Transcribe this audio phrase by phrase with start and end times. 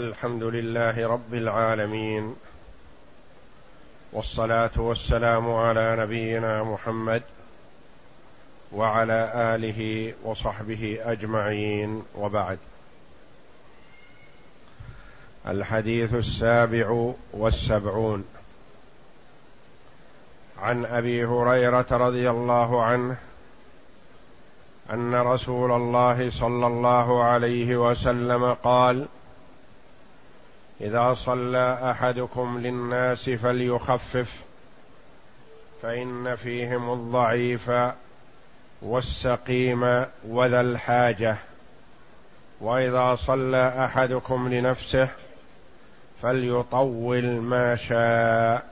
[0.00, 2.36] الحمد لله رب العالمين
[4.12, 7.22] والصلاة والسلام على نبينا محمد
[8.72, 12.58] وعلى آله وصحبه أجمعين وبعد.
[15.46, 18.24] الحديث السابع والسبعون.
[20.62, 23.16] عن أبي هريرة رضي الله عنه
[24.92, 29.06] أن رسول الله صلى الله عليه وسلم قال
[30.80, 34.40] إذا صلى أحدكم للناس فليخفف
[35.82, 37.70] فإن فيهم الضعيف
[38.82, 41.36] والسقيم وذا الحاجة.
[42.60, 45.08] وإذا صلى أحدكم لنفسه
[46.22, 48.70] فليطول ما شاء.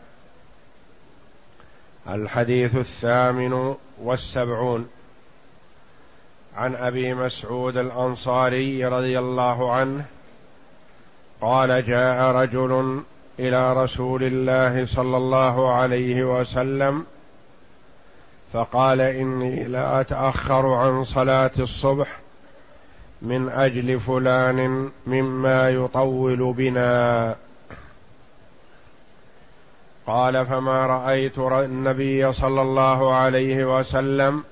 [2.09, 4.89] الحديث الثامن والسبعون.
[6.57, 10.05] عن أبي مسعود الأنصاري رضي الله عنه
[11.41, 13.03] قال جاء رجل
[13.39, 17.07] إلى رسول الله صلى الله عليه وسلم
[18.53, 22.19] فقال إني لا أتأخر عن صلاة الصبح
[23.23, 27.35] من أجل فلان مما يطول بنا.
[30.07, 34.45] قال فما رأيت النبي صلى الله عليه وسلم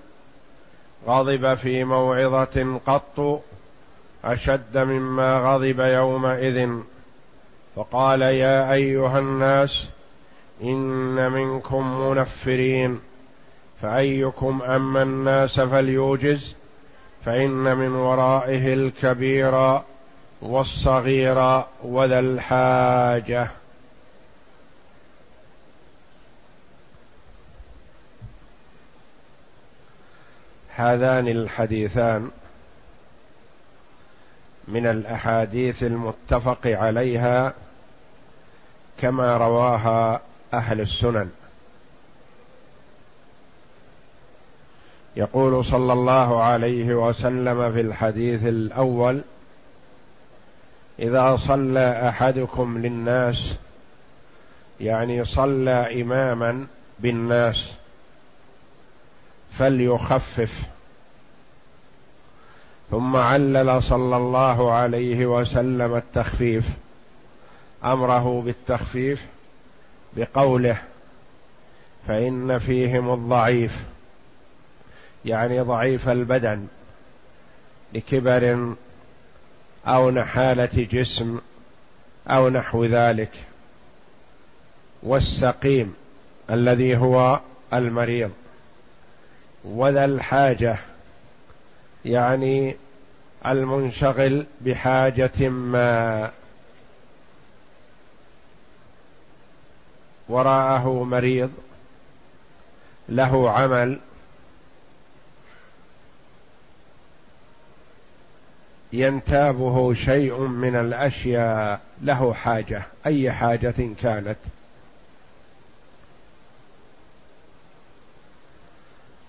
[1.06, 3.42] غضب في موعظة قط
[4.32, 6.68] أشد مما غضب يومئذ.
[7.76, 9.86] فقال يا أيها الناس
[10.62, 13.00] إن منكم منفرين
[13.82, 16.54] فأيكم أما الناس فليوجز
[17.24, 19.80] فإن من ورائه الكبير
[20.42, 23.48] والصغير وذا الحاجة.
[30.76, 32.30] هذان الحديثان
[34.68, 37.54] من الأحاديث المتفق عليها
[38.98, 40.20] كما رواها
[40.54, 41.30] أهل السنن.
[45.16, 49.20] يقول صلى الله عليه وسلم في الحديث الأول
[50.98, 53.54] إذا صلى أحدكم للناس
[54.80, 56.66] يعني صلى إماما
[56.98, 57.72] بالناس
[59.58, 60.75] فليخفف.
[62.90, 66.64] ثم علل صلى الله عليه وسلم التخفيف.
[67.84, 69.22] أمره بالتخفيف
[70.16, 70.76] بقوله
[72.08, 73.84] فإن فيهم الضعيف
[75.24, 76.66] يعني ضعيف البدن
[77.94, 78.74] لكبر
[79.86, 81.40] أو نحالة جسم
[82.28, 83.32] أو نحو ذلك
[85.02, 85.94] والسقيم
[86.50, 87.40] الذي هو
[87.72, 88.30] المريض
[89.64, 90.78] وذا الحاجة
[92.06, 92.76] يعني
[93.46, 96.30] المنشغل بحاجة ما
[100.28, 101.50] وراءه مريض
[103.08, 103.98] له عمل
[108.92, 114.36] ينتابه شيء من الأشياء له حاجة أي حاجة كانت.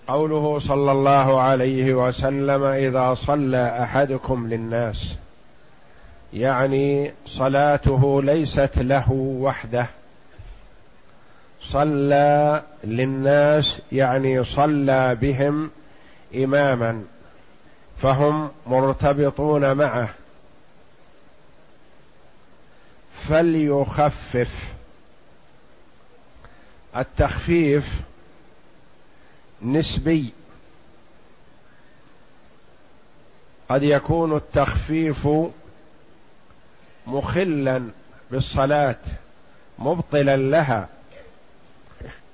[0.08, 5.14] قوله صلى الله عليه وسلم إذا صلى أحدكم للناس
[6.32, 9.86] يعني صلاته ليست له وحده.
[11.62, 15.70] صلى للناس يعني صلى بهم
[16.34, 17.04] إماما
[18.02, 20.08] فهم مرتبطون معه.
[23.14, 24.74] فليخفف.
[26.96, 28.00] التخفيف
[29.62, 30.32] نسبي.
[33.68, 35.28] قد يكون التخفيف
[37.06, 37.82] مخلا
[38.30, 38.96] بالصلاة
[39.78, 40.88] مبطلا لها.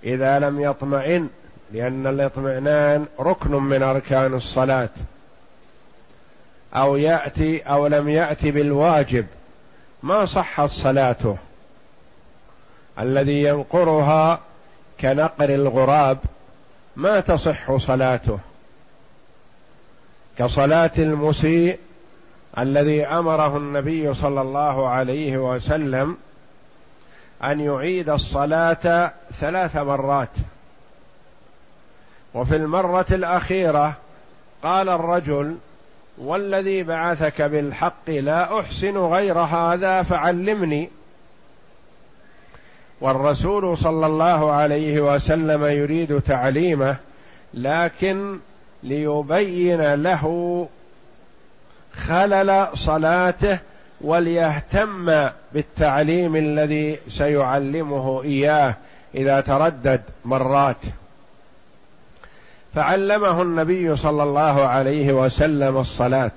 [0.04, 1.28] إذا لم يطمئن
[1.72, 4.88] لأن الاطمئنان ركن من أركان الصلاة.
[6.74, 9.26] أو يأتي أو لم يأتي بالواجب
[10.02, 11.36] ما صحت صلاته.
[12.98, 14.40] الذي ينقرها
[15.00, 16.18] كنقر الغراب.
[16.96, 18.38] ما تصح صلاته
[20.38, 21.78] كصلاة المسيء
[22.58, 26.16] الذي أمره النبي صلى الله عليه وسلم
[27.44, 30.28] أن يعيد الصلاة ثلاث مرات.
[32.34, 33.96] وفي المرة الأخيرة
[34.62, 35.56] قال الرجل
[36.18, 40.90] والذي بعثك بالحق لا أحسن غير هذا فعلمني
[43.00, 46.96] والرسول صلى الله عليه وسلم يريد تعليمه
[47.54, 48.38] لكن
[48.82, 50.68] ليبين له
[51.96, 53.58] خلل صلاته
[54.00, 58.74] وليهتم بالتعليم الذي سيعلمه إياه
[59.14, 60.76] إذا تردد مرات.
[62.74, 66.32] فعلمه النبي صلى الله عليه وسلم الصلاة.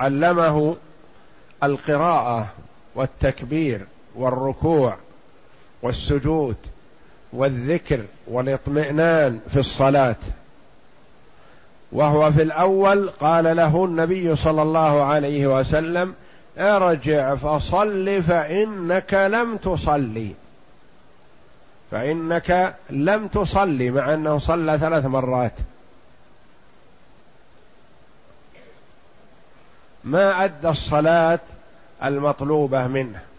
[0.00, 0.76] علمه
[1.62, 2.48] القراءة
[2.94, 3.80] والتكبير.
[4.20, 4.96] والركوع
[5.82, 6.56] والسجود
[7.32, 10.16] والذكر والاطمئنان في الصلاة.
[11.92, 16.14] وهو في الأول قال له النبي صلى الله عليه وسلم
[16.58, 20.34] ارجع فصل فإنك لم تصلي.
[21.90, 25.54] فإنك لم تصلي مع أنه صلى ثلاث مرات.
[30.04, 31.40] ما أدى الصلاة
[32.04, 33.29] المطلوبة منه؟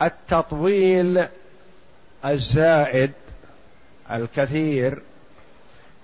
[0.00, 1.28] والتطويل
[2.24, 3.12] الزائد
[4.10, 5.02] الكثير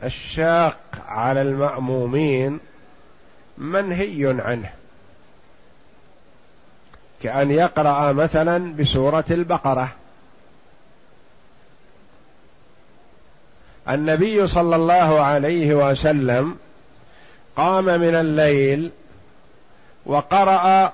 [0.04, 0.78] الشاق
[1.08, 2.60] على المأمومين
[3.58, 4.72] منهي عنه.
[7.22, 9.92] كأن يقرأ مثلا بسورة البقرة.
[13.88, 16.56] النبي صلى الله عليه وسلم
[17.56, 18.90] قام من الليل
[20.06, 20.92] وقرأ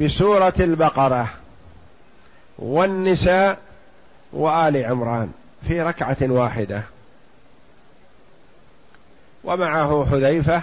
[0.00, 1.28] بسورة البقرة.
[2.58, 3.58] والنساء
[4.32, 6.82] وآل عمران في ركعة واحدة.
[9.44, 10.62] ومعه حذيفة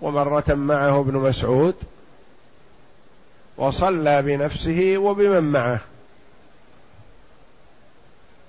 [0.00, 1.74] ومرة معه ابن مسعود.
[3.56, 5.80] وصلى بنفسه وبمن معه.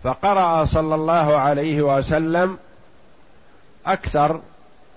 [0.04, 2.58] فقرأ صلى الله عليه وسلم
[3.86, 4.42] أكثر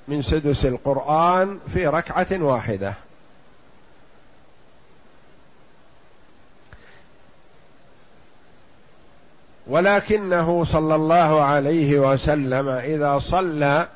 [0.09, 2.95] من سدس القرآن في ركعة واحدة.
[9.69, 13.89] ولكنه صلى الله عليه وسلم إذا صلى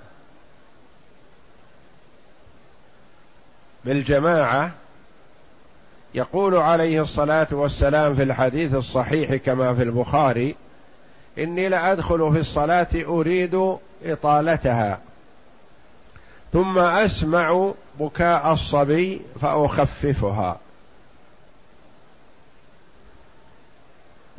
[3.85, 4.71] بالجماعة
[6.15, 10.55] يقول عليه الصلاة والسلام في الحديث الصحيح كما في البخاري
[11.39, 14.99] إني لأدخل في الصلاة أريد إطالتها
[16.53, 20.59] ثم أسمع بكاء الصبي فأخففها.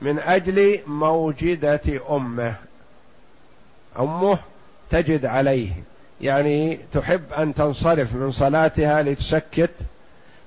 [0.04, 2.56] من أجل موجدة أمه.
[4.00, 4.38] أمه
[4.90, 5.72] تجد عليه.
[6.22, 9.72] يعني تحب أن تنصرف من صلاتها لتسكت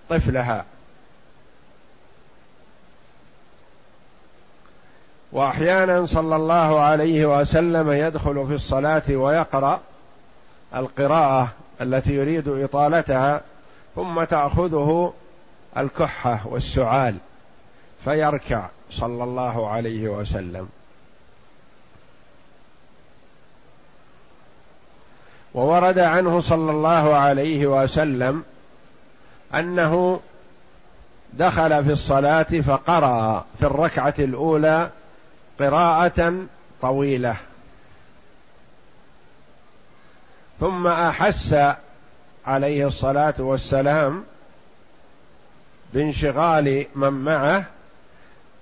[0.09, 0.65] طفلها.
[5.33, 9.81] وأحيانا صلى الله عليه وسلم يدخل في الصلاة ويقرأ
[10.75, 13.41] القراءة التي يريد إطالتها
[13.95, 15.13] ثم تأخذه
[15.77, 17.17] الكحة والسعال.
[18.07, 20.69] فيركع صلى الله عليه وسلم.
[25.55, 28.45] وورد عنه صلى الله عليه وسلم
[29.55, 30.21] أنه
[31.33, 34.91] دخل في الصلاة فقرأ في الركعة الأولى
[35.61, 36.47] قراءة
[36.83, 37.37] طويلة.
[40.61, 41.57] ثم أحس
[42.47, 44.25] عليه الصلاة والسلام
[45.95, 47.76] بانشغال من معه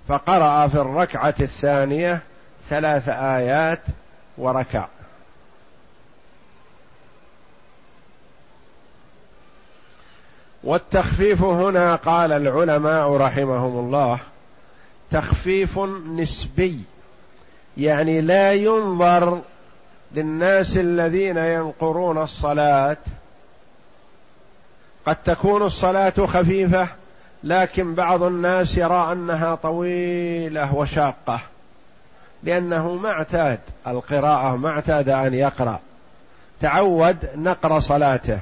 [0.07, 2.21] فقرأ في الركعة الثانية
[2.69, 3.81] ثلاث آيات
[4.37, 4.85] وركع.
[10.63, 14.19] والتخفيف هنا قال العلماء رحمهم الله
[15.11, 16.79] تخفيف نسبي
[17.77, 19.41] يعني لا ينظر
[20.11, 22.97] للناس الذين ينقرون الصلاة.
[25.05, 26.89] قد تكون الصلاة خفيفة
[27.45, 31.41] لكن بعض الناس يرى أنها طويلة وشاقة
[32.43, 35.79] لأنه ما اعتاد القراءة ما اعتاد أن يقرأ.
[36.61, 38.39] تعود نقر صلاته.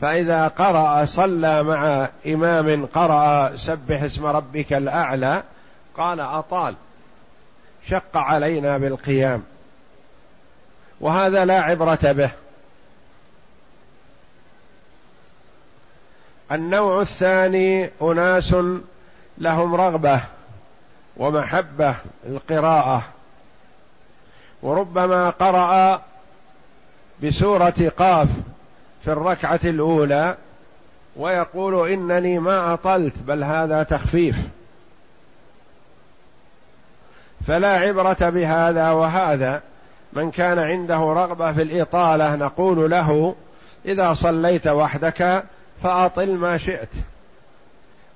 [0.00, 5.42] فإذا قرأ صلى مع إمام قرأ سبح اسم ربك الأعلى
[5.96, 6.74] قال أطال.
[7.88, 9.42] شق علينا بالقيام.
[11.00, 12.30] وهذا لا عبرة به.
[16.52, 18.56] النوع الثاني أناس
[19.38, 20.20] لهم رغبة
[21.16, 21.94] ومحبة
[22.26, 23.04] القراءة
[24.62, 26.02] وربما قرأ
[27.22, 28.28] بسورة قاف
[29.04, 30.36] في الركعة الأولى
[31.16, 34.36] ويقول إنني ما أطلت بل هذا تخفيف.
[37.46, 39.62] فلا عبرة بهذا وهذا.
[40.12, 43.34] من كان عنده رغبة في الإطالة نقول له
[43.86, 45.44] إذا صليت وحدك
[45.82, 46.88] فأطل ما شئت.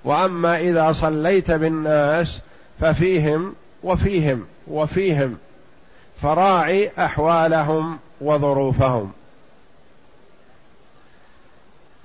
[0.05, 2.39] وأما إذا صليت بالناس
[2.81, 5.39] ففيهم وفيهم وفيهم
[6.23, 9.13] فراعي أحوالهم وظروفهم.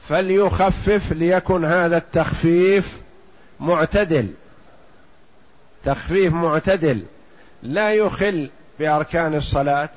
[0.10, 2.98] فليخفف ليكن هذا التخفيف
[3.60, 4.28] معتدل.
[5.86, 7.04] تخفيف معتدل.
[7.64, 9.90] لا يخل بأركان الصلاة.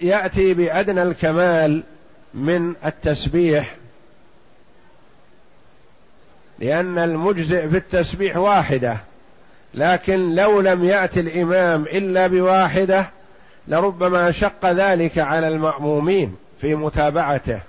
[0.00, 1.82] يأتي بأدنى الكمال
[2.34, 3.74] من التسبيح
[6.58, 9.00] لأن المجزئ في التسبيح واحدة
[9.74, 13.10] لكن لو لم يأت الإمام إلا بواحدة
[13.68, 17.60] لربما شق ذلك على المأمومين في متابعته.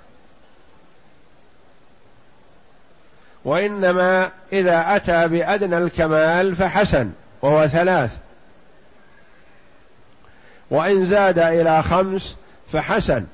[3.44, 7.10] وإنما إذا أتى بأدنى الكمال فحسن
[7.42, 8.16] وهو ثلاث.
[10.70, 12.36] وإن زاد إلى خمس
[12.72, 13.24] فحسن.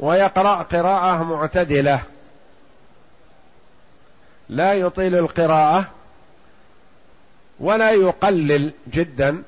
[0.00, 2.02] ويقرأ قراءة معتدلة.
[4.50, 5.90] لا يطيل القراءة
[7.60, 9.42] ولا يقلل جدا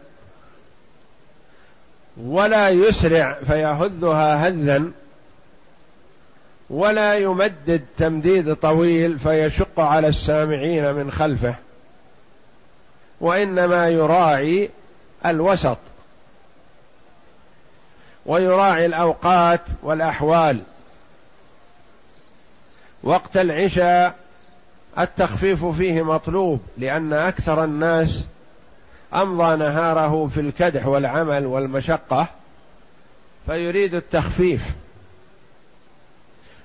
[2.16, 4.82] ولا يسرع فيهذها هذا
[6.71, 11.54] ولا يمدد تمديد طويل فيشق على السامعين من خلفه
[13.21, 14.71] وإنما يراعي
[15.26, 15.78] الوسط
[18.26, 20.62] ويراعي الأوقات والأحوال.
[23.02, 24.22] وقت العشاء
[24.99, 28.25] التخفيف فيه مطلوب لأن أكثر الناس
[29.14, 32.26] أمضى نهاره في الكدح والعمل والمشقة
[33.46, 34.62] فيريد التخفيف.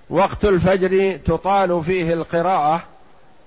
[0.10, 2.84] وقت الفجر تطال فيه القراءة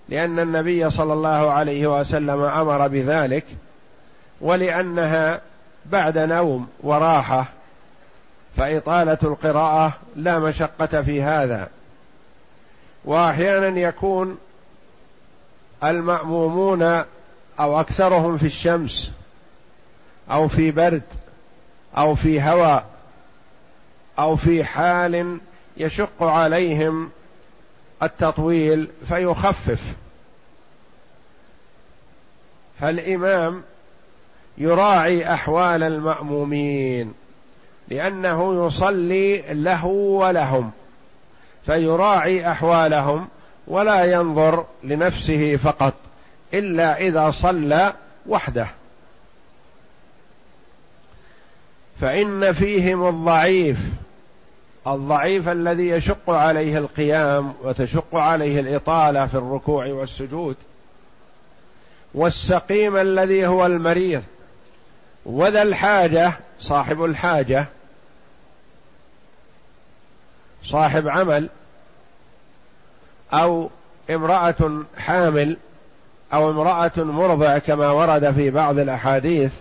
[0.09, 3.45] لأن النبي صلى الله عليه وسلم أمر بذلك
[4.41, 5.41] ولأنها
[5.87, 7.47] بعد نوم وراحة
[8.57, 11.69] فإطالة القراءة لا مشقة في هذا.
[13.05, 14.39] وأحيانا يكون
[15.85, 16.83] المأمومون
[17.61, 19.13] أو أكثرهم في الشمس
[20.31, 21.03] أو في برد
[21.97, 22.87] أو في هواء
[24.19, 25.39] أو في حال
[25.77, 27.11] يشق عليهم
[28.03, 29.81] التطويل فيخفف.
[32.81, 33.63] فالإمام
[34.59, 37.15] يراعي أحوال المأمومين
[37.89, 40.71] لأنه يصلي له ولهم
[41.67, 43.29] فيراعي أحوالهم
[43.71, 45.95] ولا ينظر لنفسه فقط
[46.55, 47.95] إلا إذا صلى
[48.27, 48.67] وحده.
[52.01, 53.79] فإن فيهم الضعيف
[54.87, 60.57] الضعيف الذي يشق عليه القيام وتشق عليه الإطالة في الركوع والسجود
[62.15, 64.23] والسقيم الذي هو المريض
[65.27, 67.67] وذا الحاجة صاحب الحاجة
[70.65, 71.49] صاحب عمل
[73.33, 73.71] أو
[74.11, 75.57] امرأة حامل
[76.33, 79.53] أو امرأة مرضع كما ورد في بعض الأحاديث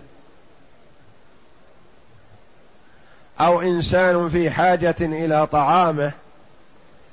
[3.40, 6.12] أو إنسان في حاجة إلى طعامه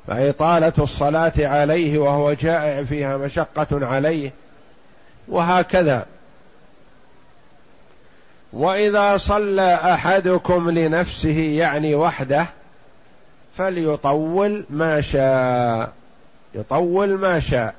[0.07, 4.31] فإطالة الصلاة عليه وهو جائع فيها مشقة عليه
[5.27, 6.05] وهكذا.
[8.53, 12.45] وإذا صلى أحدكم لنفسه يعني وحده
[13.57, 15.91] فليطول ما شاء.
[16.53, 17.75] يطول ما شاء.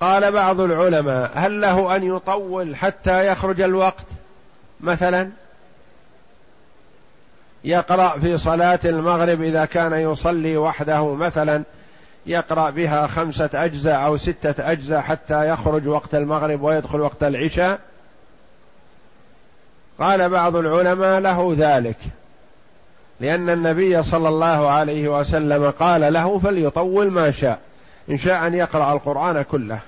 [0.00, 4.04] قال بعض العلماء هل له أن يطول حتى يخرج الوقت؟
[4.80, 5.30] مثلا
[7.64, 11.62] يقرأ في صلاة المغرب إذا كان يصلي وحده مثلا
[12.26, 17.78] يقرأ بها خمسة أجزاء أو ستة أجزاء حتى يخرج وقت المغرب ويدخل وقت العشاء؟
[19.98, 21.96] قال بعض العلماء له ذلك.
[23.20, 27.58] لأن النبي صلى الله عليه وسلم قال له فليطول ما شاء
[28.10, 29.80] إن شاء أن يقرأ القرآن كله.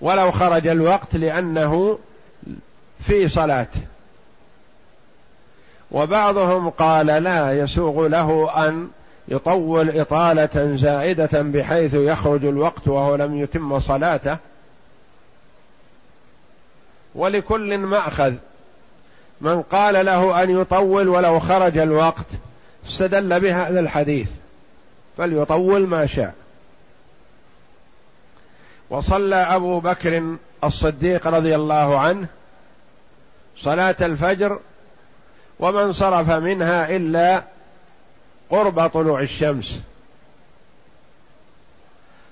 [0.00, 1.98] ولو خرج الوقت لأنه
[3.06, 3.68] في صلاة.
[5.90, 8.88] وبعضهم قال لا يسوغ له أن
[9.28, 14.36] يطول إطالة زائدة بحيث يخرج الوقت وهو لم يتم صلاته.
[17.14, 18.34] ولكل ماخذ
[19.40, 22.26] من قال له أن يطول ولو خرج الوقت
[22.86, 24.30] استدل بهذا الحديث.
[25.16, 26.34] فليطول ما شاء.
[28.90, 32.26] وصلى أبو بكر الصديق رضي الله عنه
[33.58, 34.58] صلاة الفجر
[35.58, 37.42] وما انصرف منها إلا
[38.50, 39.82] قرب طلوع الشمس.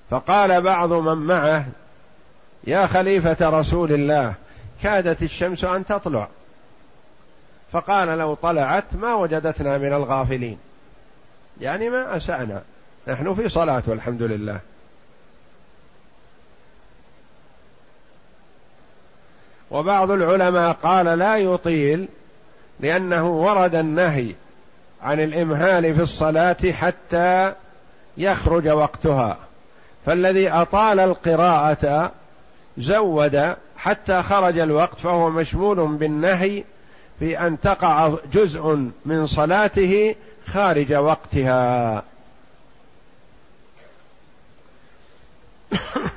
[0.09, 1.67] فقال بعض من معه
[2.63, 4.33] يا خليفة رسول الله
[4.83, 6.27] كادت الشمس أن تطلع.
[7.75, 10.57] فقال لو طلعت ما وجدتنا من الغافلين.
[11.61, 12.61] يعني ما أسأنا.
[13.07, 14.59] نحن في صلاة والحمد لله.
[19.71, 22.07] وبعض العلماء قال لا يطيل
[22.79, 24.35] لأنه ورد النهي
[25.03, 27.53] عن الإمهال في الصلاة حتى
[28.17, 29.37] يخرج وقتها.
[30.05, 32.11] فالذي أطال القراءة
[32.77, 36.63] زود حتى خرج الوقت فهو مشمول بالنهي
[37.19, 40.15] في أن تقع جزء من صلاته
[40.47, 42.03] خارج وقتها.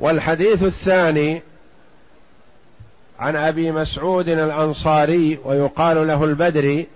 [0.00, 1.42] والحديث الثاني
[3.18, 6.86] عن أبي مسعود الأنصاري ويقال له البدري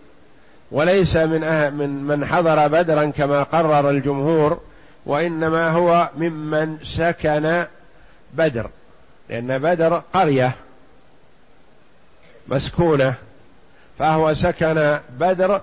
[0.71, 4.61] وليس من أه من من حضر بدرا كما قرر الجمهور
[5.07, 7.65] وإنما هو ممن سكن
[8.35, 8.71] بدر
[9.29, 10.66] لأن بدر قرية.
[12.49, 13.15] مسكونة
[13.99, 15.61] فهو سكن بدر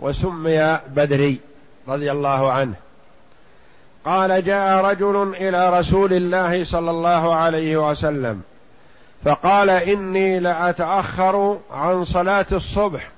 [0.00, 1.40] وسمي بدري
[1.88, 2.74] رضي الله عنه.
[4.04, 8.42] قال جاء رجل إلى رسول الله صلى الله عليه وسلم
[9.24, 13.10] فقال إني لأتأخر عن صلاة الصبح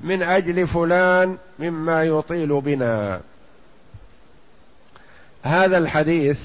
[0.00, 3.20] من أجل فلان مما يطيل بنا.
[5.42, 6.40] هذا الحديث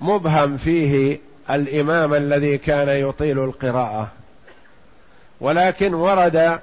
[0.00, 1.18] مبهم فيه
[1.50, 4.08] الإمام الذي كان يطيل القراءة.
[5.40, 6.60] ولكن ورد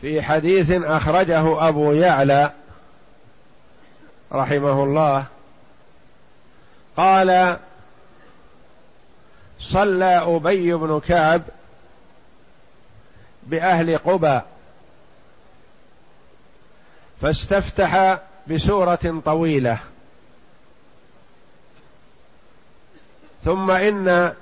[0.00, 2.52] في حديث أخرجه أبو يعلى
[4.32, 5.26] رحمه الله
[6.96, 7.58] قال
[9.60, 11.42] صلى أبي بن كعب
[13.42, 14.40] بأهل قبى
[17.22, 19.78] فاستفتح بسورة طويلة.
[23.46, 24.32] ثم إن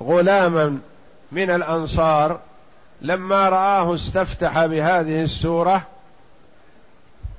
[0.00, 0.78] غلاما
[1.32, 2.40] من الأنصار
[3.00, 5.86] لما رآه استفتح بهذه السورة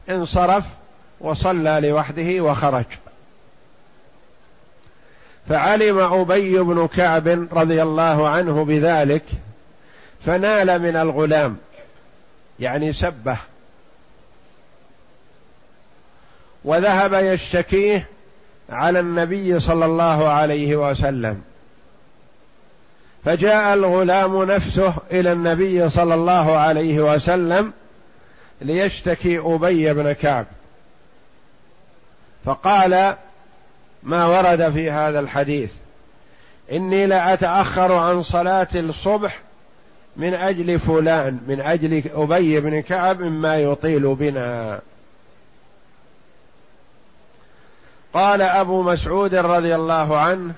[0.10, 0.64] انصرف
[1.20, 2.86] وصلى لوحده وخرج.
[5.50, 9.24] فعلم أبي بن كعب رضي الله عنه بذلك
[10.26, 11.58] فنال من الغلام
[12.60, 13.38] يعني سبه
[16.64, 18.08] وذهب يشتكيه
[18.70, 21.42] على النبي صلى الله عليه وسلم.
[23.26, 27.74] فجاء الغلام نفسه إلى النبي صلى الله عليه وسلم
[28.62, 30.46] ليشتكي أبي بن كعب.
[32.46, 33.16] فقال
[34.04, 35.72] ما ورد في هذا الحديث.
[36.72, 39.40] إني لأتأخر عن صلاة الصبح
[40.18, 44.82] من أجل فلان من أجل أبي بن كعب مما يطيل بنا.
[48.18, 50.54] قال أبو مسعود رضي الله عنه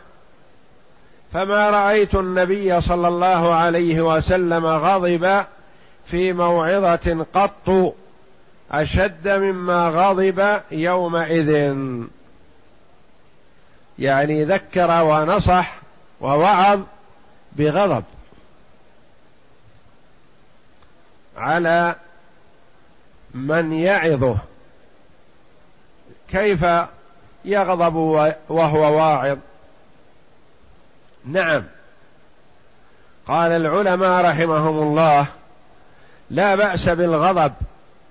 [1.34, 5.46] فما رأيت النبي صلى الله عليه وسلم غضب
[6.08, 7.96] في موعظة قط
[8.72, 11.76] أشد مما غضب يومئذ.
[14.00, 15.76] يعني ذكر ونصح
[16.22, 16.80] ووعظ
[17.52, 18.04] بغضب
[21.38, 21.96] على
[23.34, 24.38] من يعظه.
[26.30, 26.66] كيف
[27.46, 27.96] يغضب
[28.50, 29.38] وهو واعظ.
[31.26, 31.64] نعم.
[33.28, 35.28] قال العلماء رحمهم الله
[36.30, 37.54] لا بأس بالغضب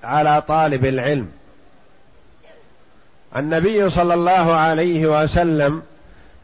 [0.04, 1.32] على طالب العلم.
[3.36, 5.82] النبي صلى الله عليه وسلم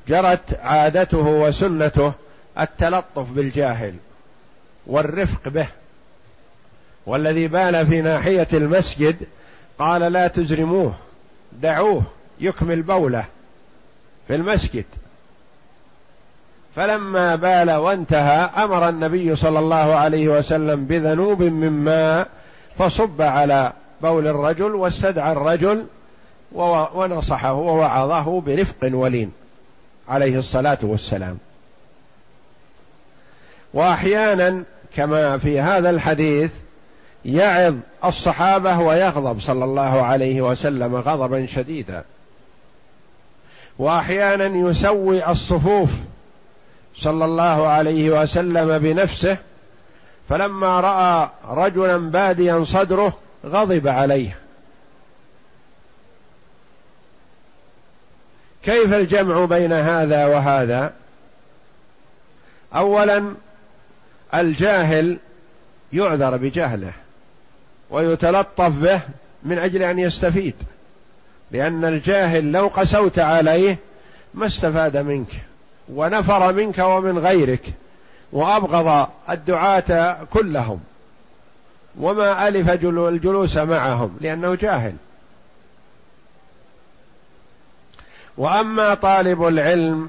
[0.09, 2.13] جرت عادته وسنته
[2.59, 3.95] التلطف بالجاهل
[4.87, 5.69] والرفق به.
[7.07, 9.17] والذي بال في ناحية المسجد
[9.79, 10.95] قال لا تزرموه
[11.53, 12.03] دعوه.
[12.41, 13.25] يكمل بوله
[14.29, 14.85] في المسجد.
[16.77, 22.29] فلما بال وانتهى أمر النبي صلى الله عليه وسلم بذنوب من ماء
[22.79, 25.87] فصب على بول الرجل واستدعى الرجل
[26.53, 29.33] ونصحه ووعظه برفق ولين
[30.09, 31.39] عليه الصلاة والسلام.
[33.75, 34.63] وأحيانا
[34.97, 36.51] كما في هذا الحديث
[37.25, 42.05] يعظ الصحابة ويغضب صلى الله عليه وسلم غضبا شديدا.
[43.79, 45.91] وأحيانا يسوي الصفوف
[46.97, 49.39] صلى الله عليه وسلم بنفسه
[50.29, 54.37] فلما رأى رجلا باديا صدره غضب عليه.
[58.63, 60.93] كيف الجمع بين هذا وهذا؟
[62.75, 63.35] اولا
[64.35, 65.19] الجاهل
[65.93, 66.93] يعذر بجهله
[67.91, 69.01] ويتلطف به
[69.43, 70.55] من أجل أن يستفيد.
[71.55, 73.79] لأن الجاهل لو قسوت عليه
[74.35, 75.29] ما استفاد منك
[75.89, 77.63] ونفر منك ومن غيرك
[78.33, 80.81] وأبغض الدعاة كلهم
[81.99, 84.95] وما ألف الجلوس معهم لأنه جاهل.
[88.37, 90.09] وأما طالب العلم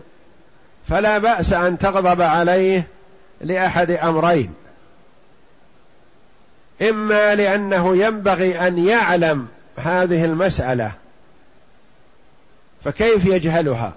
[0.89, 2.87] فلا بأس أن تغضب عليه
[3.41, 4.53] لأحد أمرين.
[6.81, 11.04] إما لأنه ينبغي أن يعلم هذه المسألة
[12.85, 13.93] فكيف يجهلها؟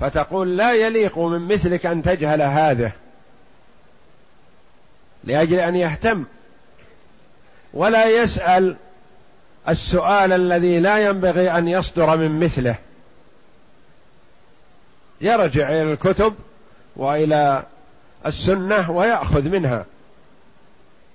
[0.00, 2.92] فتقول لا يليق من مثلك أن تجهل هذا
[5.24, 6.24] لأجل أن يهتم
[7.74, 8.76] ولا يسأل
[9.68, 12.76] السؤال الذي لا ينبغي أن يصدر من مثله.
[15.20, 16.34] يرجع إلى الكتب
[16.96, 17.64] وإلى
[18.26, 19.84] السنة ويأخذ منها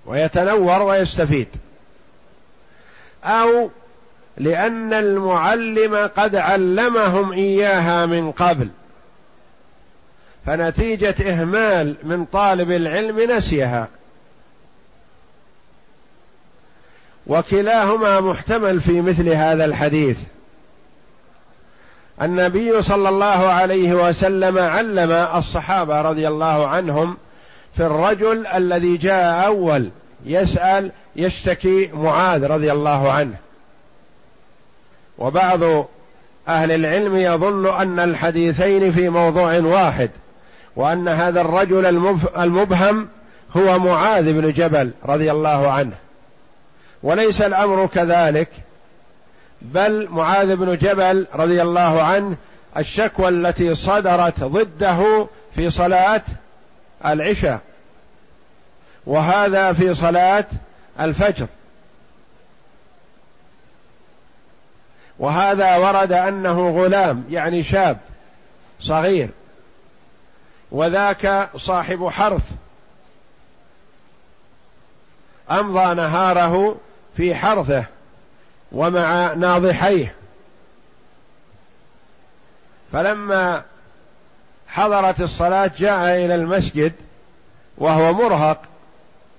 [0.05, 1.47] ويتنور ويستفيد.
[3.23, 3.69] أو
[4.37, 8.69] لأن المعلم قد علمهم إياها من قبل.
[10.45, 13.87] فنتيجة إهمال من طالب العلم نسيها.
[17.27, 20.17] وكلاهما محتمل في مثل هذا الحديث.
[22.21, 27.17] النبي صلى الله عليه وسلم علم الصحابة رضي الله عنهم
[27.77, 29.89] في الرجل الذي جاء أول
[30.25, 33.35] يسأل يشتكي معاذ رضي الله عنه.
[35.17, 35.87] وبعض
[36.47, 40.09] أهل العلم يظن أن الحديثين في موضوع واحد
[40.75, 41.85] وأن هذا الرجل
[42.37, 43.07] المبهم
[43.57, 45.95] هو معاذ بن جبل رضي الله عنه.
[47.03, 48.49] وليس الأمر كذلك
[49.61, 52.35] بل معاذ بن جبل رضي الله عنه
[52.77, 56.21] الشكوى التي صدرت ضده في صلاة
[57.05, 57.59] العشاء
[59.05, 60.45] وهذا في صلاة
[60.99, 61.47] الفجر.
[65.19, 67.97] وهذا ورد أنه غلام يعني شاب
[68.81, 69.29] صغير.
[70.71, 72.51] وذاك صاحب حرث.
[75.51, 76.75] أمضى نهاره
[77.17, 77.85] في حرثه
[78.71, 80.15] ومع ناضحيه.
[82.91, 83.63] فلما
[84.67, 86.93] حضرت الصلاة جاء إلى المسجد
[87.77, 88.61] وهو مرهق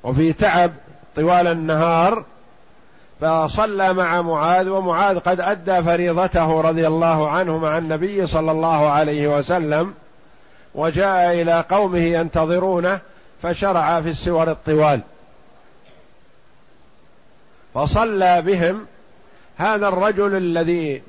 [0.02, 0.72] وفي تعب
[1.16, 2.24] طوال النهار
[3.20, 9.38] فصلى مع معاذ ومعاذ قد أدى فريضته رضي الله عنه مع النبي صلى الله عليه
[9.38, 9.94] وسلم
[10.74, 13.00] وجاء إلى قومه ينتظرونه
[13.42, 15.00] فشرع في السور الطوال.
[17.74, 18.86] فصلى بهم
[19.56, 21.02] هذا الرجل الذي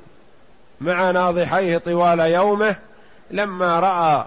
[0.81, 2.75] مع ناضحيه طوال يومه
[3.31, 4.25] لما رأى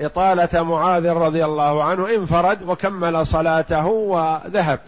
[0.00, 4.80] إطالة معاذ رضي الله عنه انفرد وكمل صلاته وذهب.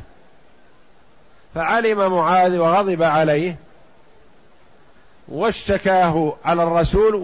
[1.54, 3.56] فعلم معاذ وغضب عليه
[5.28, 7.14] واشتكاه على الرسول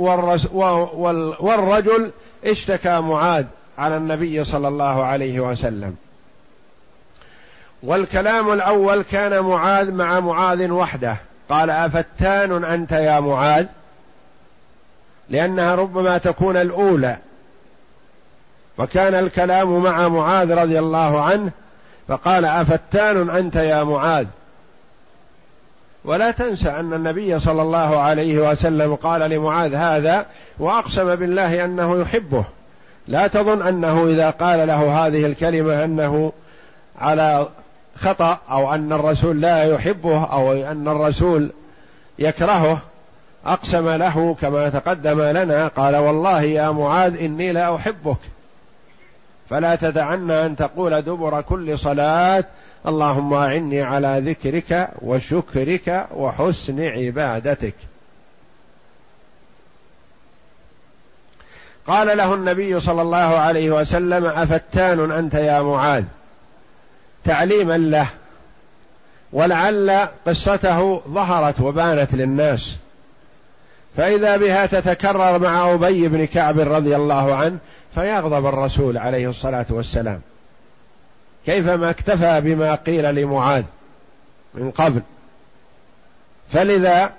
[1.41, 2.11] والرجل
[2.45, 3.45] اشتكى معاذ
[3.79, 5.97] على النبي صلى الله عليه وسلم.
[7.83, 11.17] والكلام الأول كان معاذ مع معاذ وحده.
[11.49, 13.67] قال أفتان أنت يا معاذ؟
[15.29, 17.17] لأنها ربما تكون الأولى.
[18.79, 21.51] وكان الكلام مع معاذ رضي الله عنه
[22.11, 24.27] فقال أفتان أنت يا معاذ؟
[26.05, 30.27] ولا تنسى أن النبي صلى الله عليه وسلم قال لمعاذ هذا
[30.59, 32.45] وأقسم بالله أنه يحبه.
[33.09, 36.33] لا تظن أنه إذا قال له هذه الكلمة أنه
[37.01, 37.49] على
[37.97, 41.51] خطأ أو أن الرسول لا يحبه أو أن الرسول
[42.19, 42.79] يكرهه.
[43.47, 48.19] أقسم له كما تقدم لنا قال والله يا معاذ إني لا أحبك.
[49.51, 52.45] فلا تدعن أن تقول دبر كل صلاة
[52.87, 57.75] اللهم أعني على ذكرك وشكرك وحسن عبادتك.
[61.87, 66.05] قال له النبي صلى الله عليه وسلم أفتان أنت يا معاذ؟
[67.25, 68.09] تعليما له.
[69.33, 72.77] ولعل قصته ظهرت وبانت للناس.
[73.97, 77.59] فإذا بها تتكرر مع أبي بن كعب رضي الله عنه
[77.95, 80.21] فيغضب الرسول عليه الصلاة والسلام.
[81.47, 83.65] كيفما اكتفى بما قيل لمعاذ
[84.55, 85.03] من قبل.
[86.53, 87.13] فلذا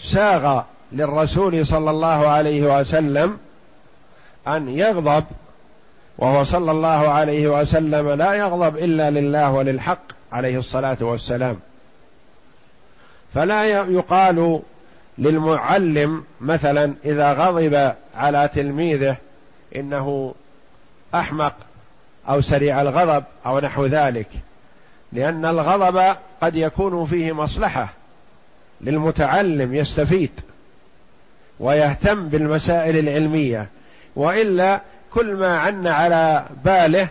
[0.00, 3.38] ساغ للرسول صلى الله عليه وسلم
[4.48, 5.24] أن يغضب
[6.18, 11.60] وهو صلى الله عليه وسلم لا يغضب إلا لله وللحق عليه الصلاة والسلام.
[13.34, 14.60] فلا يقال
[15.18, 19.16] للمعلم مثلا إذا غضب على تلميذه
[19.76, 20.34] إنه
[21.14, 21.54] أحمق
[22.28, 24.28] أو سريع الغضب أو نحو ذلك.
[25.12, 27.88] لأن الغضب قد يكون فيه مصلحة
[28.80, 30.30] للمتعلم يستفيد
[31.60, 33.68] ويهتم بالمسائل العلمية.
[34.16, 34.80] وإلا
[35.14, 37.08] كل ما عن على باله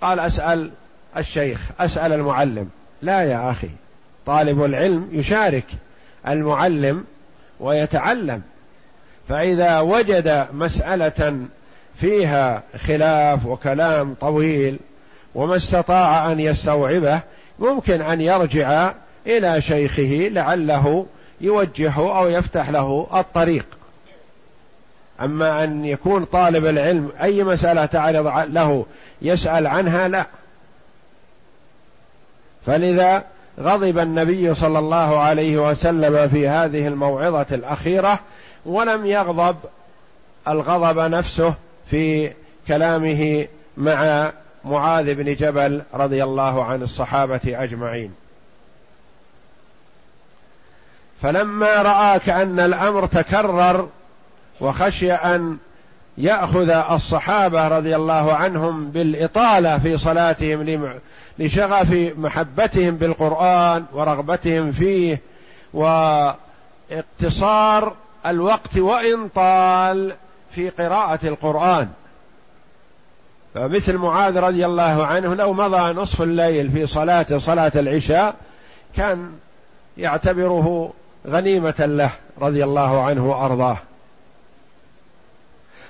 [0.00, 0.70] قال أسأل
[1.16, 2.70] الشيخ أسأل المعلم.
[3.02, 3.70] لا يا أخي
[4.26, 5.66] طالب العلم يشارك
[6.28, 7.04] المعلم
[7.60, 8.42] ويتعلم.
[9.28, 11.46] فإذا وجد مسألة
[12.00, 14.78] فيها خلاف وكلام طويل
[15.34, 17.20] وما استطاع أن يستوعبه
[17.58, 18.92] ممكن أن يرجع
[19.26, 21.06] إلى شيخه لعله
[21.40, 23.66] يوجهه أو يفتح له الطريق.
[25.20, 28.86] أما أن يكون طالب العلم أي مسألة تعرض له
[29.22, 30.26] يسأل عنها لا.
[32.66, 33.24] فلذا
[33.60, 38.20] غضب النبي صلى الله عليه وسلم في هذه الموعظة الأخيرة
[38.66, 39.56] ولم يغضب
[40.48, 41.54] الغضب نفسه
[41.90, 42.32] في
[42.68, 44.32] كلامه مع
[44.64, 48.14] معاذ بن جبل رضي الله عن الصحابة أجمعين.
[51.22, 53.88] فلما راى كان الأمر تكرر
[54.60, 55.58] وخشي أن
[56.18, 60.90] يأخذ الصحابة رضي الله عنهم بالإطالة في صلاتهم
[61.38, 65.20] لشغف محبتهم بالقرآن ورغبتهم فيه
[66.92, 67.94] وإقتصار
[68.26, 70.14] الوقت وإن طال
[70.54, 71.88] في قراءة القرآن.
[73.54, 78.34] فمثل معاذ رضي الله عنه لو مضى نصف الليل في صلاة صلاة العشاء
[78.96, 79.32] كان
[79.98, 80.92] يعتبره
[81.26, 82.10] غنيمة له
[82.40, 83.78] رضي الله عنه وأرضاه.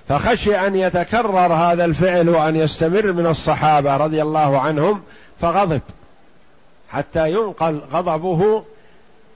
[0.09, 5.03] فخشي أن يتكرر هذا الفعل وأن يستمر من الصحابة رضي الله عنهم
[5.41, 5.81] فغضب.
[6.89, 8.65] حتى ينقل غضبه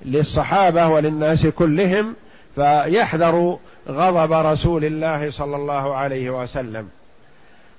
[0.04, 2.14] للصحابة وللناس كلهم
[2.54, 6.88] فيحذر غضب رسول الله صلى الله عليه وسلم.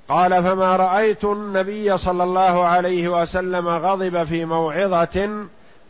[0.09, 5.45] قال فما رأيت النبي صلى الله عليه وسلم غضب في موعظة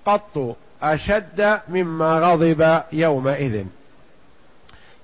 [0.06, 3.65] قط أشد مما غضب يومئذ.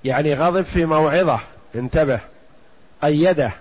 [0.04, 1.40] يعني غضب في موعظة
[1.74, 2.20] انتبه
[3.02, 3.52] قيده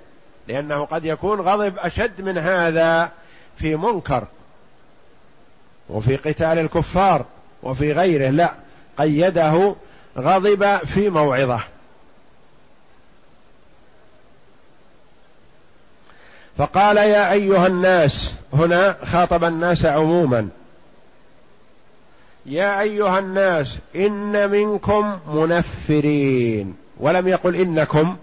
[0.48, 3.12] لأنه قد يكون غضب أشد من هذا
[3.58, 4.24] في منكر
[5.90, 7.26] وفي قتال الكفار
[7.64, 8.52] وفي غيره لا
[8.98, 9.76] قيده
[10.18, 11.62] غضب في موعظة.
[16.58, 20.50] فقال يا أيها الناس هنا خاطب الناس عموما.
[22.46, 26.76] يا أيها الناس إن منكم منفرين.
[26.98, 28.18] ولم يقل إنكم.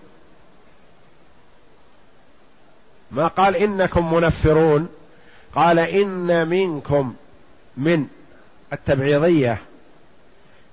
[3.11, 4.89] ما قال إنكم منفرون
[5.55, 7.15] قال إن منكم
[7.77, 8.07] من
[8.73, 9.59] التبعيضية.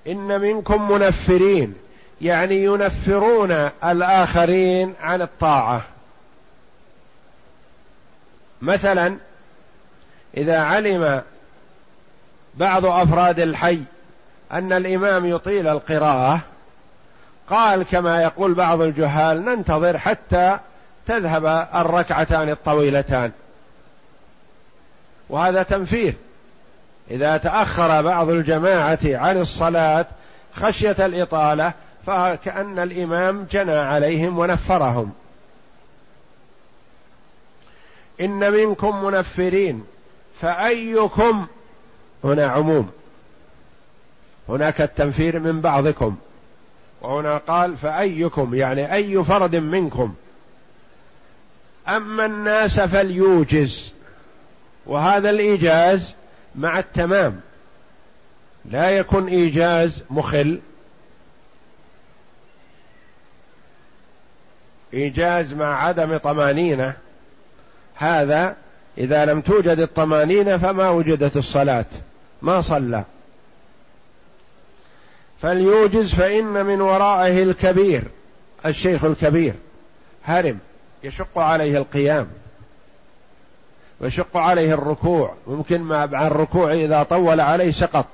[0.08, 1.76] إن منكم منفرين
[2.22, 3.52] يعني ينفرون
[3.84, 5.86] الآخرين عن الطاعة.
[8.62, 9.18] مثلا
[10.38, 11.22] إذا علم
[12.56, 13.80] بعض أفراد الحي
[14.52, 16.40] أن الإمام يطيل القراءة
[17.50, 20.60] قال كما يقول بعض الجهال ننتظر حتى
[21.08, 23.32] تذهب الركعتان الطويلتان.
[25.30, 26.14] وهذا تنفير
[27.12, 30.06] إذا تأخر بعض الجماعة عن الصلاة
[30.54, 31.74] خشية الإطالة
[32.06, 35.12] فكأن الإمام جنى عليهم ونفرهم.
[38.22, 39.84] إن منكم منفرين
[40.42, 41.48] فأيكم
[42.24, 42.92] هنا عموم.
[44.50, 46.16] هناك التنفير من بعضكم.
[47.02, 50.14] وهنا قال فأيكم يعني أي فرد منكم.
[51.88, 53.94] أما الناس فليوجز.
[54.86, 56.16] وهذا الإيجاز
[56.58, 57.42] مع التمام.
[58.66, 60.60] لا يكن إيجاز مخل.
[64.94, 66.94] إيجاز مع عدم طمانينة.
[67.96, 68.56] هذا
[68.98, 71.86] إذا لم توجد الطمانينة فما وجدت الصلاة.
[72.42, 73.04] ما صلى.
[75.42, 78.04] فليوجز فإن من ورائه الكبير
[78.66, 79.54] الشيخ الكبير
[80.24, 80.60] هرم
[81.04, 82.28] يشق عليه القيام.
[84.00, 85.34] ويشق عليه الركوع.
[85.48, 88.06] ممكن مع الركوع إذا طول عليه سقط.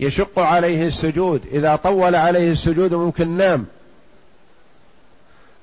[0.00, 1.46] يشق عليه السجود.
[1.46, 3.66] إذا طول عليه السجود ممكن نام.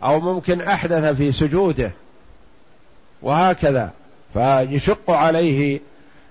[0.03, 1.91] أو ممكن أحدث في سجوده.
[3.21, 3.91] وهكذا.
[4.33, 5.79] فيشق عليه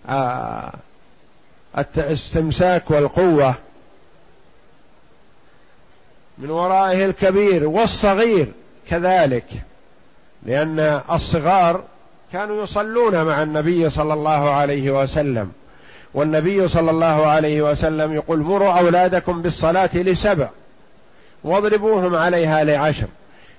[0.09, 0.73] آه،
[1.79, 3.55] الاستمساك والقوة.
[6.39, 8.53] من ورائه الكبير والصغير
[8.89, 9.47] كذلك.
[10.45, 11.83] لأن الصغار
[12.33, 15.53] كانوا يصلون مع النبي صلى الله عليه وسلم.
[16.15, 20.49] والنبي صلى الله عليه وسلم يقول مروا أولادكم بالصلاة لسبع
[21.45, 23.07] واضربوهم عليها لعشر.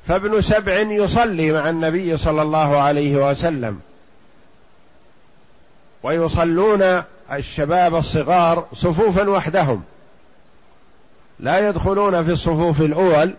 [0.08, 3.80] فابن سبع يصلي مع النبي صلى الله عليه وسلم.
[6.04, 9.84] ويصلون الشباب الصغار صفوفا وحدهم.
[11.39, 13.34] لا يدخلون في الصفوف الأول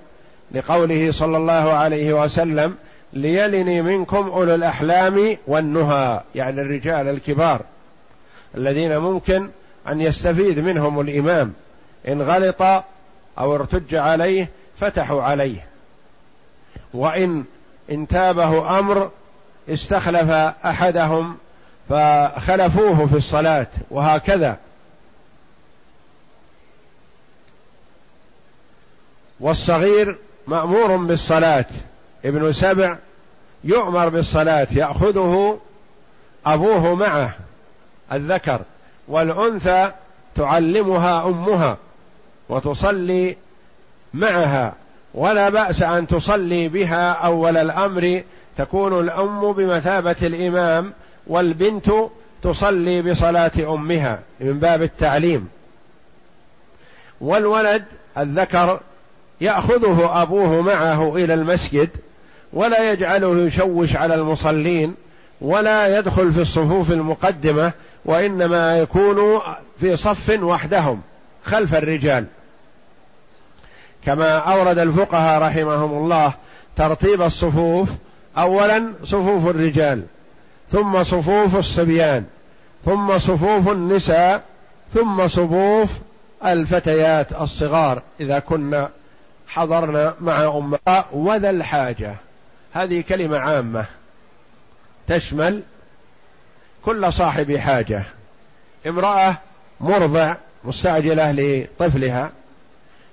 [0.53, 2.77] لقوله صلى الله عليه وسلم
[3.16, 7.61] ليلني منكم أولو الأحلام والنهى يعني الرجال الكبار
[8.57, 9.48] الذين ممكن
[9.88, 11.52] أن يستفيد منهم الإمام.
[12.09, 12.62] إن غلط
[13.38, 14.48] أو ارتج عليه
[14.81, 15.66] فتحوا عليه.
[16.94, 17.44] وإن
[17.90, 19.11] انتابه أمر
[19.68, 20.31] استخلف
[20.64, 21.37] أحدهم
[21.88, 24.57] فخلفوه في الصلاة وهكذا.
[29.40, 31.66] والصغير مأمور بالصلاة.
[32.24, 32.96] ابن سبع
[33.66, 35.59] يؤمر بالصلاة يأخذه
[36.46, 37.35] أبوه معه
[38.12, 38.61] الذكر
[39.09, 39.90] والأنثى
[40.35, 41.76] تعلمها أمها
[42.48, 43.37] وتصلي
[44.14, 44.72] معها.
[45.14, 48.22] ولا بأس أن تصلي بها أول الأمر.
[48.57, 50.92] تكون الأم بمثابة الإمام
[51.26, 51.90] والبنت
[52.42, 55.48] تصلي بصلاة أمها من باب التعليم.
[57.20, 57.85] والولد
[58.18, 58.81] الذكر
[59.40, 61.90] يأخذه أبوه معه إلى المسجد
[62.57, 64.95] ولا يجعله يشوش على المصلين
[65.40, 67.73] ولا يدخل في الصفوف المقدمة
[68.05, 69.40] وإنما يكون
[69.81, 71.01] في صف وحدهم
[71.45, 72.25] خلف الرجال.
[74.05, 76.33] كما أورد الفقهاء رحمهم الله
[76.77, 77.88] ترتيب الصفوف
[78.38, 80.03] اولا صفوف الرجال
[80.73, 82.25] ثم صفوف الصبيان
[82.85, 84.42] ثم صفوف النساء
[84.95, 85.90] ثم صفوف
[86.47, 88.90] الفتيات الصغار إذا كنا
[89.49, 92.26] حضرنا مع أمة وذا الحاجة.
[92.77, 93.87] هذه كلمة عامة
[95.09, 95.62] تشمل
[96.85, 98.03] كل صاحب حاجة
[98.87, 99.39] امرأة
[99.81, 100.35] مرضع
[100.65, 102.31] مستعجلة لطفلها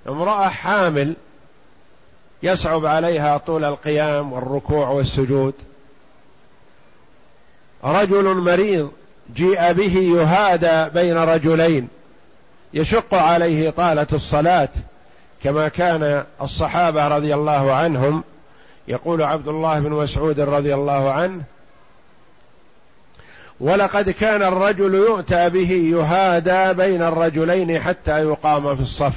[0.08, 1.14] امرأة حامل
[2.42, 5.54] يصعب عليها طول القيام والركوع والسجود.
[7.84, 8.92] رجل مريض
[9.34, 11.88] جيء به يهادى بين رجلين
[12.74, 14.68] يشق عليه طالة الصلاة
[15.42, 18.24] كما كان الصحابة رضي الله عنهم
[18.88, 21.42] يقول عبد الله بن مسعود رضي الله عنه
[23.60, 29.14] ولقد كان الرجل يؤتى به يهادى بين الرجلين حتى يقام في الصف.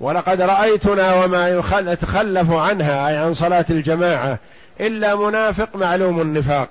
[0.00, 4.38] ولقد رأيتنا وما يتخلف عنها أي عن صلاة الجماعة
[4.80, 6.68] إلا منافق معلوم النفاق.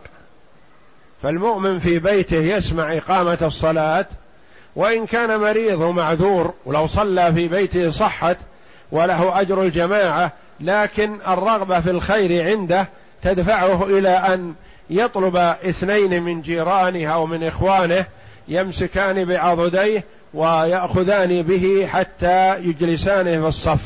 [1.24, 4.06] فالمؤمن في بيته يسمع إقامة الصلاة
[4.76, 8.38] وإن كان مريض ومعذور ولو صلى في بيته صحت
[8.92, 10.32] وله أجر الجماعة
[10.64, 12.90] لكن الرغبة في الخير عنده
[13.22, 14.54] تدفعه إلى أن
[14.90, 18.06] يطلب اثنين من جيرانه أو من إخوانه
[18.48, 23.82] يمسكان بعضديه ويأخذان به حتى يجلسانه في الصف.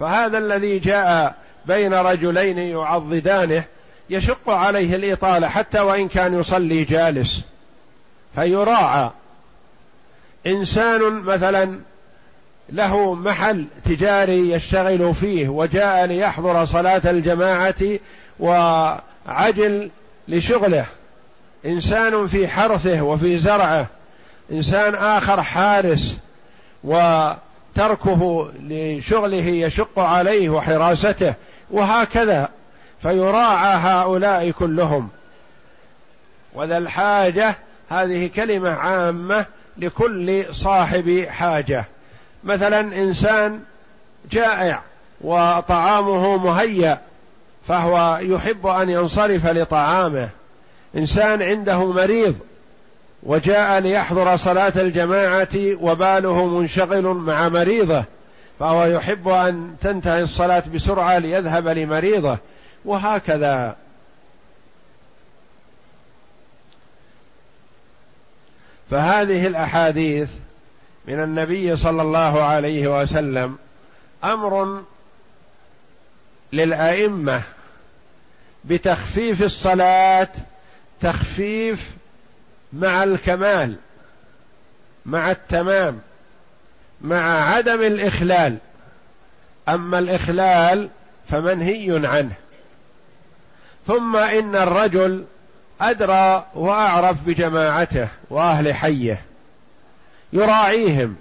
[0.00, 1.34] فهذا الذي جاء
[1.66, 3.64] بين رجلين يعضدانه
[4.10, 7.42] يشق عليه الإطالة حتى وإن كان يصلي جالس.
[8.34, 9.10] فيراعى.
[10.46, 11.80] إنسان مثلا
[12.72, 17.98] له محل تجاري يشتغل فيه وجاء ليحضر صلاة الجماعة
[18.40, 19.90] وعجل
[20.28, 20.86] لشغله.
[21.66, 23.86] إنسان في حرثه وفي زرعه
[24.52, 26.18] إنسان آخر حارس
[26.84, 31.34] وتركه لشغله يشق عليه وحراسته
[31.70, 32.48] وهكذا.
[33.02, 35.08] فيراعى هؤلاء كلهم.
[36.54, 37.54] وذا الحاجة
[37.88, 39.46] هذه كلمة عامة
[39.78, 41.84] لكل صاحب حاجة.
[42.44, 43.60] مثلا إنسان
[44.30, 44.82] جائع
[45.20, 46.98] وطعامه مهيأ
[47.68, 50.28] فهو يحب أن ينصرف لطعامه.
[50.96, 52.38] إنسان عنده مريض
[53.22, 55.48] وجاء ليحضر صلاة الجماعة
[55.80, 58.04] وباله منشغل مع مريضه
[58.60, 62.38] فهو يحب أن تنتهي الصلاة بسرعة ليذهب لمريضه
[62.84, 63.76] وهكذا.
[68.90, 70.28] فهذه الأحاديث
[71.10, 73.58] من النبي صلى الله عليه وسلم
[74.24, 74.82] أمر
[76.52, 77.42] للأئمة
[78.64, 80.28] بتخفيف الصلاة
[81.00, 81.90] تخفيف
[82.72, 83.76] مع الكمال
[85.06, 86.00] مع التمام
[87.00, 88.56] مع عدم الإخلال.
[89.68, 90.88] أما الإخلال
[91.30, 92.34] فمنهي عنه.
[93.86, 95.24] ثم إن الرجل
[95.80, 99.29] أدرى وأعرف بجماعته وأهل حيه.
[100.32, 101.16] يراعيهم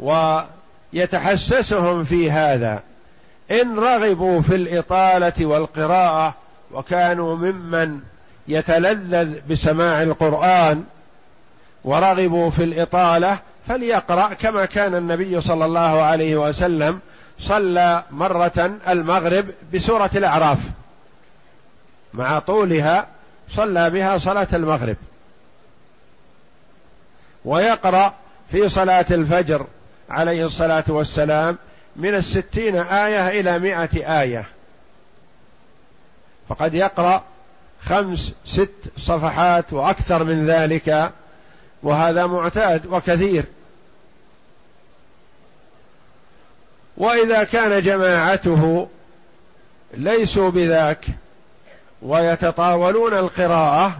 [0.00, 2.82] ويتحسسهم في هذا.
[3.50, 6.34] إن رغبوا في الإطالة والقراءة
[6.72, 8.00] وكانوا ممن
[8.48, 10.84] يتلذذ بسماع القرآن
[11.84, 17.00] ورغبوا في الإطالة فليقرأ كما كان النبي صلى الله عليه وسلم
[17.40, 20.58] صلى مرة المغرب بسورة الأعراف
[22.14, 23.06] مع طولها
[23.50, 24.96] صلى بها صلاة المغرب.
[27.44, 28.14] ويقرأ
[28.50, 29.66] في صلاة الفجر
[30.10, 31.58] عليه الصلاة والسلام
[31.96, 34.44] من الستين آية إلى مائة آية.
[36.48, 37.22] فقد يقرأ
[37.82, 41.12] خمس ست صفحات وأكثر من ذلك
[41.82, 43.44] وهذا معتاد وكثير.
[46.96, 48.88] وإذا كان جماعته
[49.94, 51.04] ليسوا بذاك
[52.02, 53.98] ويتطاولون القراءة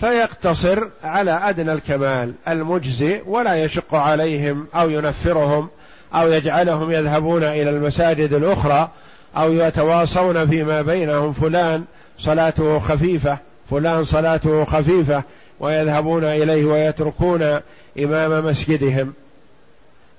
[0.00, 5.68] فيقتصر على أدنى الكمال المجزي ولا يشق عليهم أو ينفرهم
[6.14, 8.90] أو يجعلهم يذهبون إلى المساجد الأخرى
[9.36, 11.84] أو يتواصون فيما بينهم فلان
[12.18, 13.38] صلاته خفيفة
[13.70, 15.22] فلان صلاته خفيفة
[15.60, 17.60] ويذهبون إليه ويتركون
[17.98, 19.12] إمام مسجدهم.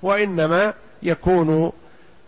[0.02, 0.72] وإنما
[1.02, 1.72] يكون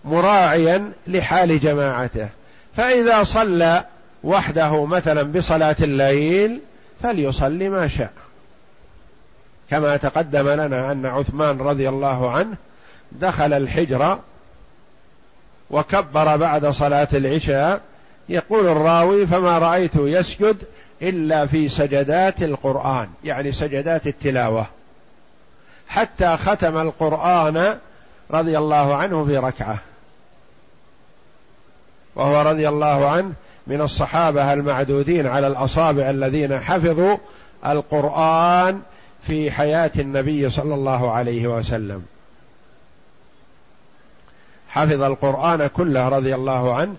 [0.04, 2.28] مراعيا لحال جماعته.
[2.76, 3.84] فإذا صلى
[4.24, 6.60] وحده مثلا بصلاة الليل
[7.02, 8.12] فليصلي ما شاء.
[9.70, 12.56] كما تقدم لنا أن عثمان رضي الله عنه
[13.12, 14.18] دخل الحجر
[15.70, 17.80] وكبر بعد صلاة العشاء.
[18.28, 20.56] يقول الراوي فما رايته يسجد
[21.02, 23.08] إلا في سجدات القرآن.
[23.24, 24.66] يعني سجدات التلاوة.
[25.88, 27.78] حتى ختم القرآن
[28.30, 29.78] رضي الله عنه في ركعة.
[32.14, 33.32] وهو رضي الله عنه
[33.66, 37.16] من الصحابة المعدودين على الأصابع الذين حفظوا
[37.66, 38.82] القرآن
[39.26, 42.06] في حياة النبي صلى الله عليه وسلم.
[44.68, 46.94] حفظ القرآن كله رضي الله عنه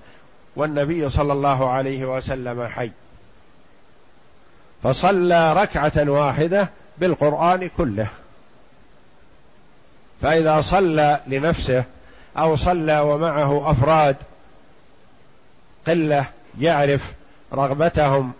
[0.55, 2.91] والنبي صلى الله عليه وسلم حي.
[4.83, 8.07] فصلى ركعة واحدة بالقرآن كله.
[10.21, 11.83] فإذا صلى لنفسه
[12.37, 14.15] أو صلى ومعه أفراد
[15.87, 16.25] قلة
[16.59, 17.13] يعرف
[17.53, 18.31] رغبتهم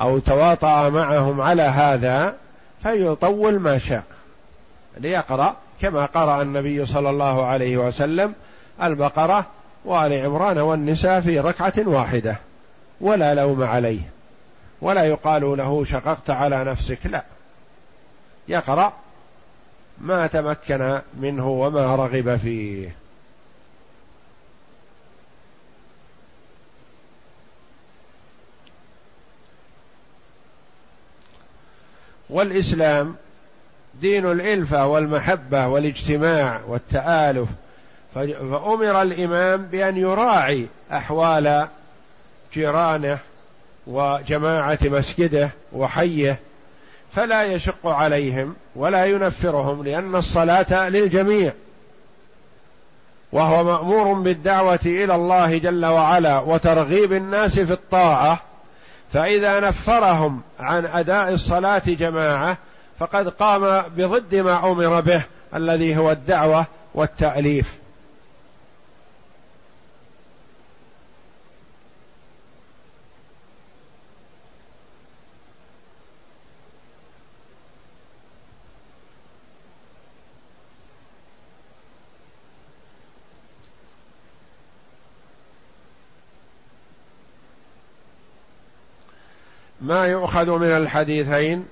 [0.00, 2.34] أو تواطأ معهم على هذا
[2.82, 4.02] فيطول ما شاء.
[4.96, 8.34] ليقرأ كما قرأ النبي صلى الله عليه وسلم
[8.82, 9.46] البقرة
[9.84, 12.36] وآل عمران والنساء في ركعة واحدة
[13.00, 14.00] ولا لوم عليه.
[14.80, 17.24] ولا يقال له شققت على نفسك لا.
[18.48, 18.92] يقرأ
[20.00, 23.05] ما تمكن منه وما رغب فيه.
[32.30, 33.14] والإسلام
[34.00, 37.48] دين الإلفة والمحبة والاجتماع والتآلف.
[38.14, 41.68] فأمر الإمام بأن يراعي أحوال
[42.54, 43.18] جيرانه
[43.86, 46.38] وجماعة مسجده وحيه
[47.12, 51.52] فلا يشق عليهم ولا ينفرهم لأن الصلاة للجميع.
[53.32, 58.42] وهو مأمور بالدعوة إلى الله جل وعلا وترغيب الناس في الطاعة
[59.12, 62.58] فإذا نفرهم عن أداء الصلاة جماعة
[62.98, 65.22] فقد قام بضد ما أمر به
[65.54, 67.85] الذي هو الدعوة والتأليف.
[89.86, 91.66] ما يؤخذ من الحديثين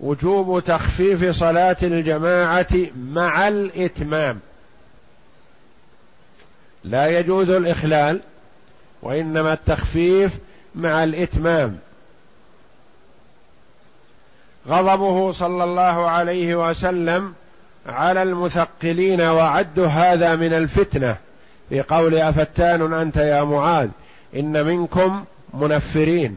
[0.00, 4.40] وجوب تخفيف صلاة الجماعة مع الإتمام.
[6.84, 8.20] لا يجوز الإخلال
[9.02, 10.32] وإنما التخفيف
[10.74, 11.78] مع الإتمام.
[14.68, 17.34] غضبه صلى الله عليه وسلم
[17.86, 21.16] على المثقلين وعد هذا من الفتنة
[21.68, 23.88] في قول أفتان أنت يا معاذ
[24.36, 25.24] إن منكم
[25.54, 26.36] منفرين.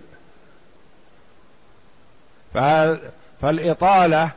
[3.41, 4.29] فالإطالة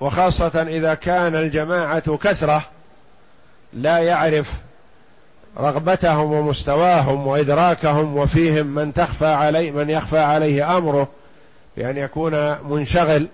[0.00, 2.62] وخاصة إذا كان الجماعة كثرة
[3.72, 4.52] لا يعرف
[5.58, 11.08] رغبتهم ومستواهم وإدراكهم وفيهم من تخفى عليه من يخفى عليه أمره
[11.76, 13.28] بأن يكون منشغل.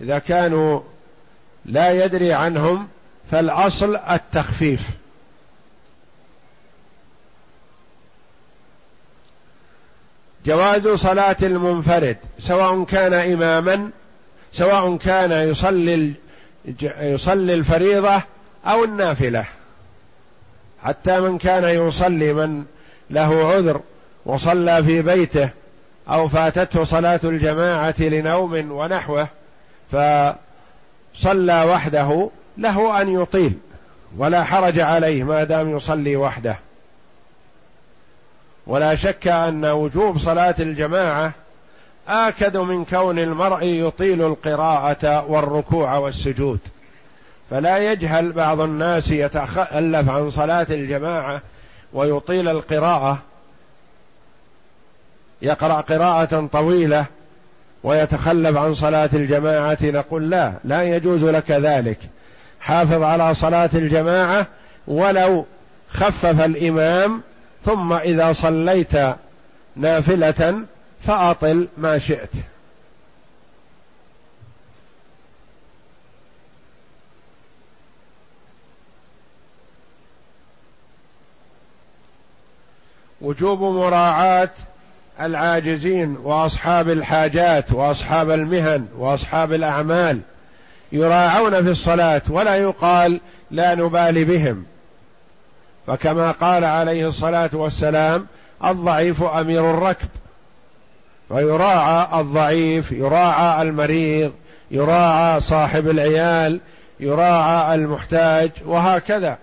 [0.00, 0.80] إذا كانوا
[1.64, 2.88] لا يدري عنهم
[3.30, 4.88] فالأصل التخفيف.
[10.46, 13.90] جواز صلاة المنفرد سواء كان إماما
[14.52, 16.12] سواء كان يصلي
[17.00, 18.22] يصلي الفريضة
[18.66, 19.44] أو النافلة.
[20.82, 22.64] حتى من كان يصلي من
[23.10, 23.80] له عذر
[24.26, 25.50] وصلى في بيته
[26.08, 29.28] أو فاتته صلاة الجماعة لنوم ونحوه
[29.92, 33.52] فصلى وحده له أن يطيل
[34.16, 36.58] ولا حرج عليه ما دام يصلي وحده.
[38.66, 41.32] ولا شك أن وجوب صلاة الجماعة
[42.08, 46.58] آكد من كون المرء يطيل القراءة والركوع والسجود.
[47.50, 51.40] فلا يجهل بعض الناس يتخلف عن صلاة الجماعة
[51.92, 53.18] ويطيل القراءة
[55.42, 57.04] يقرأ قراءة طويلة
[57.82, 59.78] ويتخلف عن صلاة الجماعة.
[59.82, 61.98] نقول لا لا يجوز لك ذلك.
[62.60, 64.46] حافظ على صلاة الجماعة
[64.86, 65.46] ولو
[65.90, 67.22] خفف الإمام
[67.64, 68.92] ثم إذا صليت
[69.76, 70.64] نافلة
[71.06, 72.30] فأطل ما شئت.
[83.20, 84.50] وجوب مراعاة
[85.20, 90.20] العاجزين وأصحاب الحاجات وأصحاب المهن وأصحاب الأعمال
[90.92, 94.64] يراعون في الصلاة ولا يقال لا نبالي بهم.
[95.86, 98.26] فكما قال عليه الصلاة والسلام
[98.64, 100.08] الضعيف أمير الركب.
[101.30, 104.32] ويراعى الضعيف يراعى المريض
[104.70, 106.60] يراعى صاحب العيال
[107.00, 109.38] يراعى المحتاج وهكذا.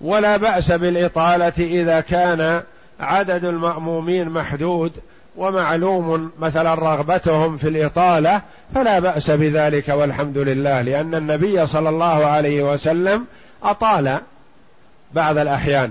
[0.00, 2.62] ولا بأس بالإطالة إذا كان
[3.00, 4.92] عدد المأمومين محدود
[5.36, 8.42] ومعلوم مثلا رغبتهم في الإطالة
[8.74, 13.26] فلا بأس بذلك والحمد لله لأن النبي صلى الله عليه وسلم
[13.62, 14.20] أطال
[15.12, 15.90] بعض الأحيان.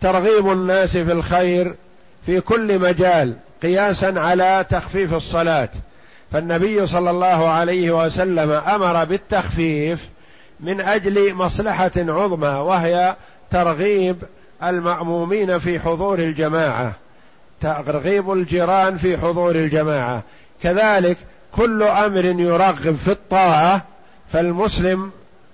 [0.00, 1.74] ترغيب الناس في الخير
[2.26, 5.68] في كل مجال قياسا على تخفيف الصلاة.
[6.32, 10.08] فالنبي صلى الله عليه وسلم أمر بالتخفيف
[10.60, 13.16] من أجل مصلحة عظمى وهي
[13.50, 14.16] ترغيب
[14.62, 16.94] المأمومين في حضور الجماعة
[17.60, 20.22] ترغيب الجيران في حضور الجماعة.
[20.62, 21.16] كذلك
[21.52, 23.84] كل أمر يرغب في الطاعة
[24.32, 25.10] فالمسلم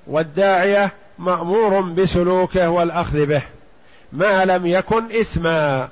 [0.07, 3.43] والداعية مأمور بسلوكه والأخذ به
[4.13, 5.89] ما لم يكن إثما.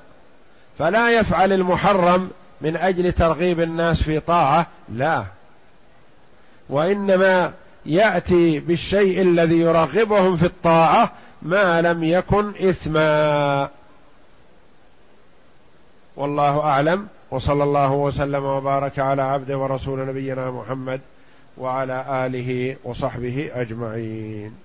[0.79, 2.31] فلا يفعل المحرم
[2.61, 5.25] من أجل ترغيب الناس في طاعة لا.
[6.69, 7.53] وإنما
[7.87, 13.68] يأتي بالشيء الذي يرغبهم في الطاعة ما لم يكن إثما.
[16.16, 17.09] والله أعلم.
[17.30, 21.01] وصلى الله وسلم وبارك على عبده ورسول نبينا محمد
[21.59, 24.62] وعلى آله وصحبه أجمعين.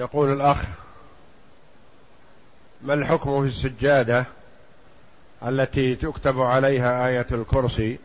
[0.00, 0.64] يقول الأخ
[2.82, 4.24] ما الحكم في السجادة
[5.46, 7.98] التي تكتب عليها آية الكرسي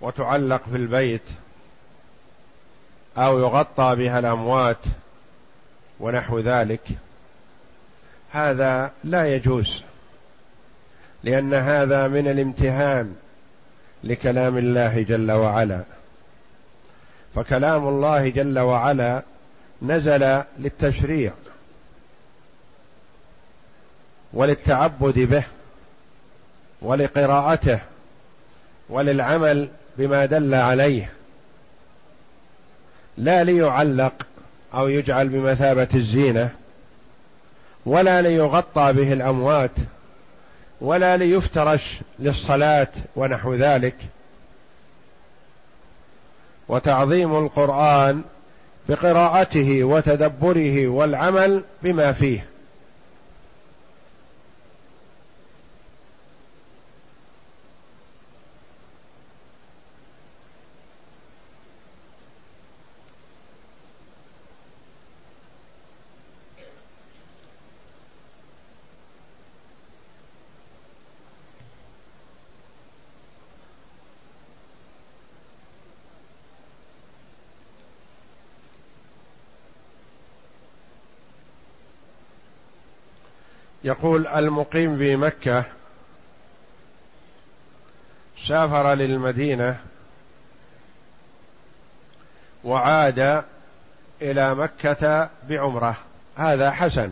[0.00, 1.22] وتعلق في البيت
[3.18, 4.78] أو يغطى بها الأموات
[6.00, 6.88] ونحو ذلك؟
[8.30, 9.82] هذا لا يجوز
[11.24, 13.16] لأن هذا من الامتهان
[14.04, 15.82] لكلام الله جل وعلا.
[17.34, 19.22] فكلام الله جل وعلا
[19.86, 21.32] نزل للتشريع
[24.32, 25.44] وللتعبد به
[26.82, 27.78] ولقراءته
[28.88, 29.68] وللعمل
[29.98, 31.12] بما دل عليه
[33.18, 34.26] لا ليعلق
[34.74, 36.50] أو يجعل بمثابة الزينة
[37.86, 39.70] ولا ليغطى به الأموات
[40.80, 43.96] ولا ليفترش للصلاة ونحو ذلك.
[46.68, 48.22] وتعظيم القرآن
[48.88, 52.53] بقراءته وتدبره والعمل بما فيه.
[83.84, 85.64] يقول المقيم في مكة
[88.46, 89.76] سافر للمدينة
[92.64, 93.44] وعاد
[94.22, 95.96] إلى مكة بعمرة.
[96.36, 97.10] هذا حسن.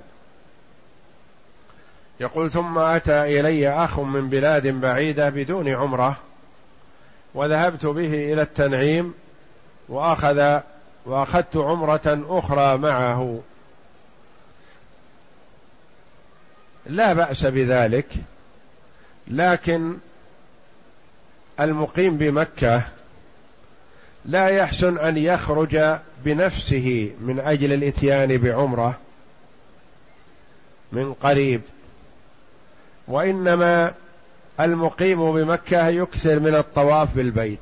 [2.21, 6.17] يقول ثم أتى إلي أخ من بلاد بعيدة بدون عمرة
[7.35, 9.15] وذهبت به إلى التنعيم
[9.89, 10.61] وأخذ
[11.07, 13.41] وأخذت عمرة أخرى معه.
[16.87, 18.07] لا بأس بذلك
[19.29, 19.97] لكن
[21.61, 22.87] المقيم بمكة
[24.25, 28.99] لا يحسن أن يخرج بنفسه من أجل الإتيان بعمرة
[30.93, 31.61] من قريب.
[33.09, 33.93] وإنما
[34.61, 37.61] المقيم بمكة يكثر من الطواف بالبيت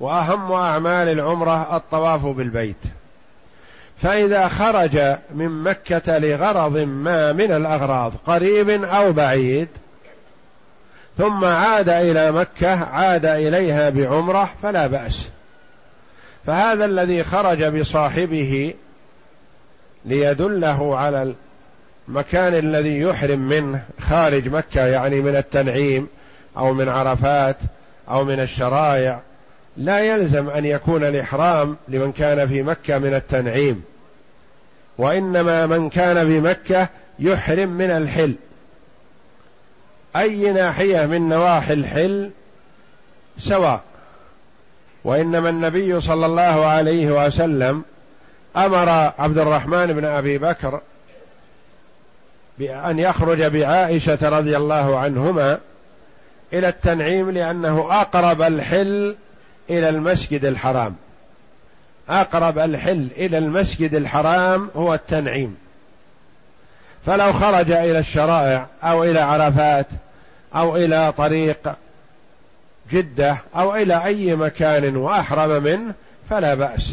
[0.00, 2.76] وأهم أعمال العمرة الطواف بالبيت.
[4.02, 9.68] فإذا خرج من مكة لغرض ما من الأغراض قريب أو بعيد
[11.18, 15.28] ثم عاد إلى مكة عاد إليها بعمرة فلا بأس.
[16.46, 18.74] فهذا الذي خرج بصاحبه
[20.04, 21.34] ليدله على
[22.08, 26.08] المكان الذي يحرم منه خارج مكة يعني من التنعيم
[26.56, 27.56] أو من عرفات
[28.10, 29.20] أو من الشرائع.
[29.78, 33.84] لا يلزم أن يكون الإحرام لمن كان في مكة من التنعيم
[34.98, 38.34] وإنما من كان بمكه يحرم من الحل.
[40.16, 42.30] أي ناحية من نواحي الحل؟
[43.38, 43.80] سواء.
[45.04, 47.82] وإنما النبي صلى الله عليه وسلم
[48.56, 50.80] أمر عبد الرحمن بن أبي بكر
[52.58, 55.58] بأن يخرج بعائشة رضي الله عنهما
[56.52, 59.16] إلى التنعيم لأنه أقرب الحل
[59.70, 60.96] إلى المسجد الحرام.
[62.08, 65.56] أقرب الحل إلى المسجد الحرام هو التنعيم.
[67.06, 69.86] فلو خرج إلى الشرائع أو إلى عرفات
[70.54, 71.74] أو إلى طريق
[72.92, 75.94] جدة أو إلى أي مكان وأحرم منه
[76.30, 76.92] فلا بأس.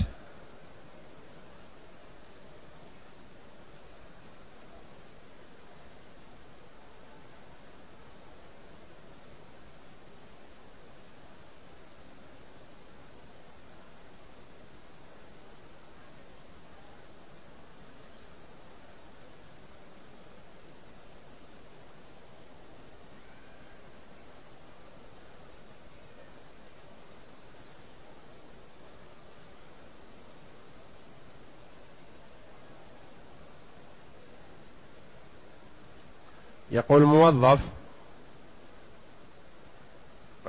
[36.75, 37.59] يقول موظف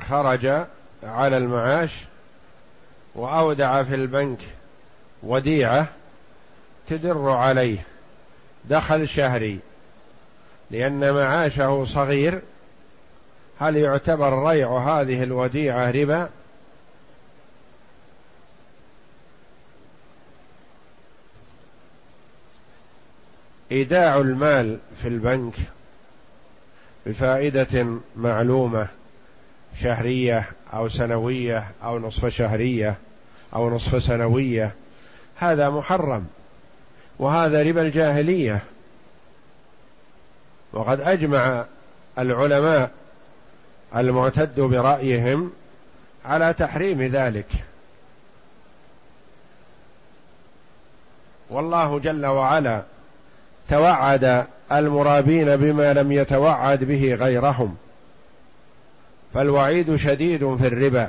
[0.01, 0.47] خرج
[1.03, 1.91] على المعاش
[3.15, 4.39] وأودع في البنك
[5.23, 5.87] وديعة
[6.89, 7.79] تدر عليه
[8.65, 9.59] دخل شهري
[10.71, 12.41] لأن معاشه صغير
[13.61, 16.29] هل يعتبر ريع هذه الوديعة ربا؟
[23.73, 25.55] إيداع المال في البنك
[27.07, 27.87] بفائدة
[28.17, 28.89] معلومة
[29.81, 32.97] شهرية أو سنوية أو نصف شهرية
[33.55, 34.75] أو نصف سنوية
[35.37, 36.27] هذا محرم
[37.19, 38.63] وهذا ربا الجاهلية.
[40.73, 41.65] وقد أجمع
[42.19, 42.91] العلماء
[43.97, 45.53] المعتد برأيهم
[46.25, 47.47] على تحريم ذلك.
[51.51, 52.83] والله جل وعلا
[53.69, 57.77] توعد المرابين بما لم يتوعد به غيرهم.
[59.35, 61.09] فالوعيد شديد في الربا.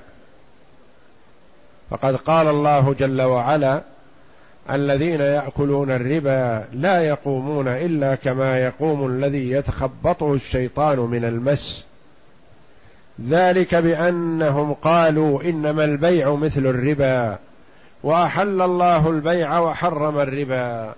[1.90, 3.82] فقد قال الله جل وعلا
[4.72, 11.86] الذين يأكلون الربا لا يقومون إلا كما يقوم الذي يتخبطه الشيطان من المس.
[13.30, 17.38] ذلك بأنهم قالوا إنما البيع مثل الربا
[18.04, 20.94] وأحل الله البيع وحرم الربا.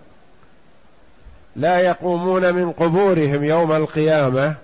[1.59, 4.55] لا يقومون من قبورهم يوم القيامة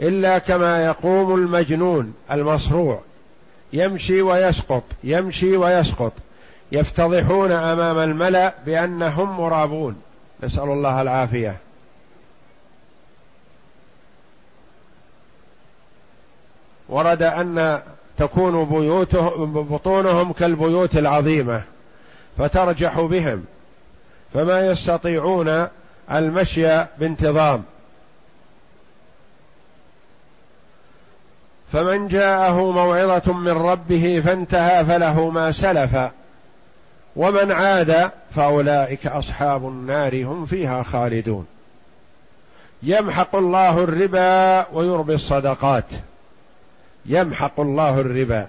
[0.00, 3.00] إلا كما يقوم المجنون المصروع.
[3.72, 6.12] يمشي ويسقط يمشي ويسقط.
[6.72, 9.96] يفتضحون أمام الملأ بأنهم مرابون.
[10.42, 11.56] نسأل الله العافية.
[16.88, 17.80] ورد أن
[18.18, 21.62] تكون بيوتهم بطونهم كالبيوت العظيمة
[22.38, 23.44] فترجح بهم.
[24.34, 25.68] فما يستطيعون
[26.10, 27.64] المشي بانتظام.
[31.72, 35.96] فمن جاءه موعظة من ربه فانتهى فله ما سلف.
[37.16, 41.46] ومن عاد فأولئك أصحاب النار هم فيها خالدون.
[42.82, 45.84] يمحق الله الربا ويربي الصدقات.
[47.06, 48.46] يمحق الله الربا.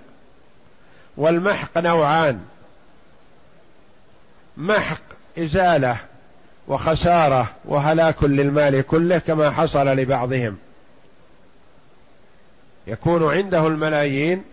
[1.18, 2.46] والمحق نوعان.
[4.58, 5.02] محق
[5.40, 5.98] إزالة.
[6.68, 10.58] وخسارة وهلاك للمال كله كما حصل لبعضهم.
[12.88, 14.44] يكون عنده الملايين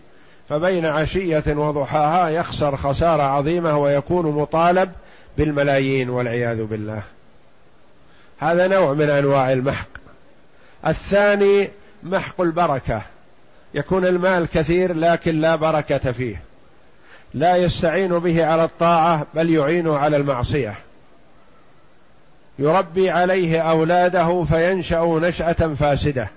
[0.49, 4.93] فبين عشية وضحاها يخسر خسارة عظيمة ويكون مطالب
[5.39, 7.03] بالملايين والعياذ بالله.
[8.39, 9.89] هذا نوع من أنواع المحق.
[10.87, 11.69] الثاني
[12.03, 13.03] محق البركة.
[13.75, 16.43] يكون المال كثير لكن لا بركة فيه.
[17.35, 20.75] لا يستعين به على الطاعة بل يعين على المعصية.
[22.61, 26.29] يربي عليه أولاده فينشأوا نشأة فاسدة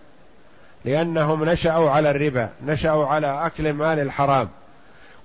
[0.85, 4.49] لأنهم نشأوا على الربا نشأوا على أكل مال الحرام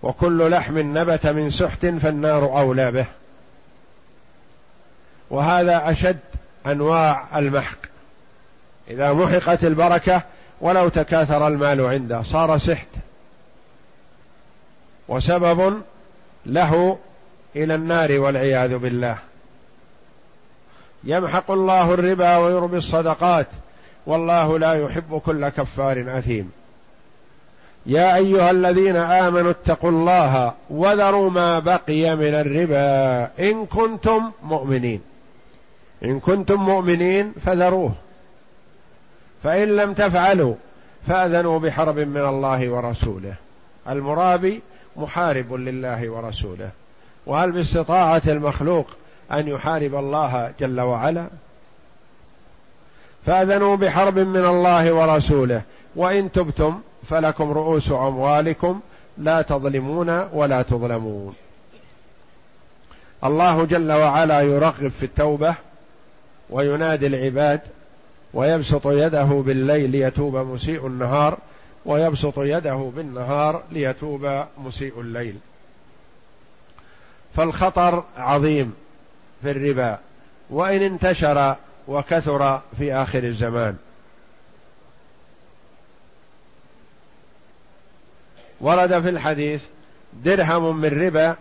[0.02, 3.06] وكل لحم نبت من سحت فالنار أولى به.
[5.30, 6.18] وهذا أشد
[6.66, 7.78] أنواع المحق.
[8.90, 10.22] إذا محقت البركة
[10.60, 12.88] ولو تكاثر المال عنده صار سحت.
[15.08, 15.82] وسبب
[16.46, 16.98] له
[17.56, 19.18] إلى النار والعياذ بالله.
[21.04, 23.46] يمحق الله الربا ويربي الصدقات
[24.06, 26.52] والله لا يحب كل كفار أثيم.
[27.86, 35.00] يا أيها الذين آمنوا اتقوا الله وذروا ما بقي من الربا إن كنتم مؤمنين.
[36.04, 37.92] إن كنتم مؤمنين فذروه.
[39.42, 40.54] فإن لم تفعلوا
[41.08, 43.34] فأذنوا بحرب من الله ورسوله.
[43.88, 44.60] المرابي
[44.96, 46.70] محارب لله ورسوله.
[47.26, 48.86] وهل باستطاعة المخلوق
[49.32, 51.26] أن يحارب الله جل وعلا.
[53.26, 55.62] فأذنوا بحرب من الله ورسوله.
[55.96, 58.80] وإن تبتم فلكم رؤوس أموالكم
[59.18, 61.34] لا تظلمون ولا تظلمون.
[63.24, 65.54] الله جل وعلا يرغب في التوبة
[66.50, 67.60] وينادي العباد
[68.34, 71.38] ويبسط يده بالليل ليتوب مسيء النهار
[71.86, 75.36] ويبسط يده بالنهار ليتوب مسيء الليل.
[77.36, 78.74] فالخطر عظيم.
[79.42, 79.98] في الربا
[80.50, 81.56] وإن انتشر
[81.88, 83.76] وكثر في آخر الزمان.
[88.60, 89.62] ورد في الحديث
[90.12, 91.36] درهم من ربا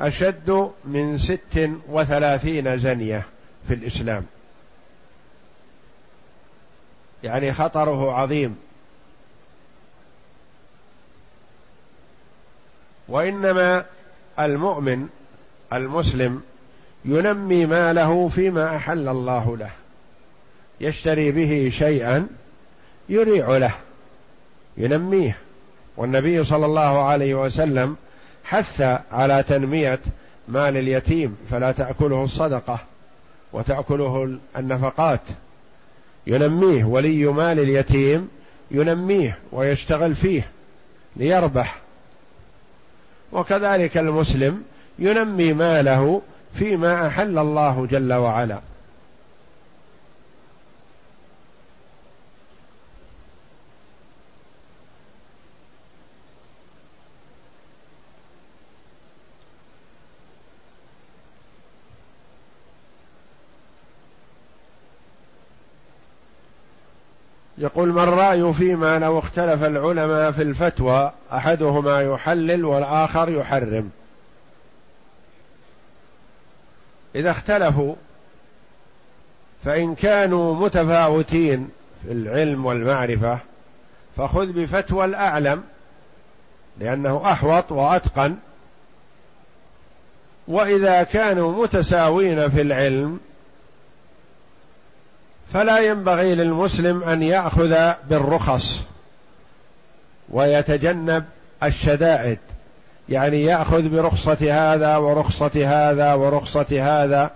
[0.00, 3.26] أشد من ست وثلاثين زنية
[3.68, 4.26] في الإسلام.
[7.22, 8.58] يعني خطره عظيم.
[13.08, 13.84] وإنما
[14.38, 15.08] المؤمن
[15.72, 16.42] المسلم
[17.04, 19.70] ينمي ماله فيما أحل الله له.
[20.80, 22.26] يشتري به شيئا
[23.08, 23.72] يريع له.
[24.76, 25.36] ينميه.
[25.96, 27.96] والنبي صلى الله عليه وسلم
[28.44, 28.80] حث
[29.12, 30.00] على تنمية
[30.48, 32.80] مال اليتيم فلا تأكله الصدقة
[33.52, 35.20] وتأكله النفقات.
[36.26, 36.84] ينميه.
[36.84, 38.28] ولي مال اليتيم
[38.70, 40.48] ينميه ويشتغل فيه
[41.16, 41.80] ليربح.
[43.32, 44.62] وكذلك المسلم
[44.98, 46.22] ينمي ماله
[46.52, 48.60] فيما أحل الله جل وعلا.
[67.58, 73.90] يقول ما الرأي فيما لو اختلف العلماء في الفتوى أحدهما يحلل والآخر يحرم.
[77.14, 77.94] إذا اختلفوا
[79.64, 81.68] فإن كانوا متفاوتين
[82.02, 83.38] في العلم والمعرفة
[84.16, 85.62] فخذ بفتوى الأعلم
[86.80, 88.36] لأنه أحوط وأتقن.
[90.48, 93.20] وإذا كانوا متساوين في العلم
[95.52, 98.80] فلا ينبغي للمسلم أن يأخذ بالرخص
[100.30, 101.24] ويتجنب
[101.62, 102.38] الشدائد.
[103.08, 107.30] يعني يأخذ برخصة هذا ورخصة هذا ورخصة هذا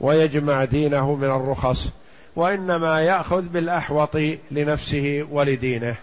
[0.00, 1.90] ويجمع دينه من الرخص
[2.36, 4.16] وإنما يأخذ بالأحوط
[4.50, 5.96] لنفسه ولدينه.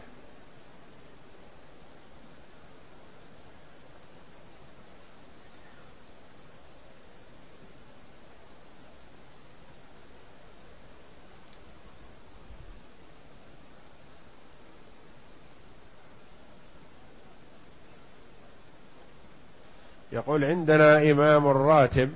[20.25, 22.11] يقول عندنا إمام راتب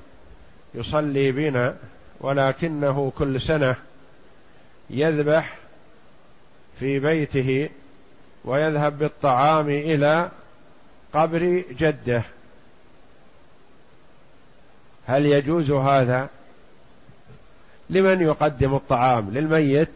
[0.74, 1.76] يصلي بنا
[2.22, 3.76] ولكنه كل سنة
[4.89, 5.57] يذبح
[6.80, 7.70] في بيته
[8.45, 10.32] ويذهب بالطعام إلى
[11.14, 12.24] قبر جدة.
[15.07, 16.30] هل يجوز هذا؟
[17.89, 19.91] لمن يقدم الطعام؟ للميت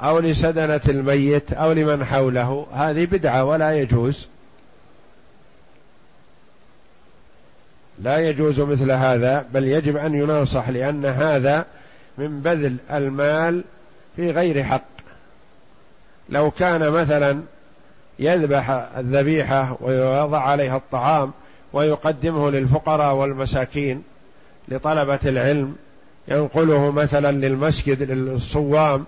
[0.00, 4.26] أو لسدنة الميت أو لمن حوله؟ هذه بدعة ولا يجوز.
[8.02, 11.66] لا يجوز مثل هذا بل يجب أن يناصح لأن هذا
[12.18, 13.64] من بذل المال
[14.16, 14.84] في غير حق.
[16.28, 17.42] لو كان مثلا
[18.18, 21.32] يذبح الذبيحة ويضع عليها الطعام
[21.72, 24.02] ويقدمه للفقراء والمساكين
[24.68, 25.76] لطلبة العلم
[26.28, 29.04] ينقله مثلا للمسجد للصوام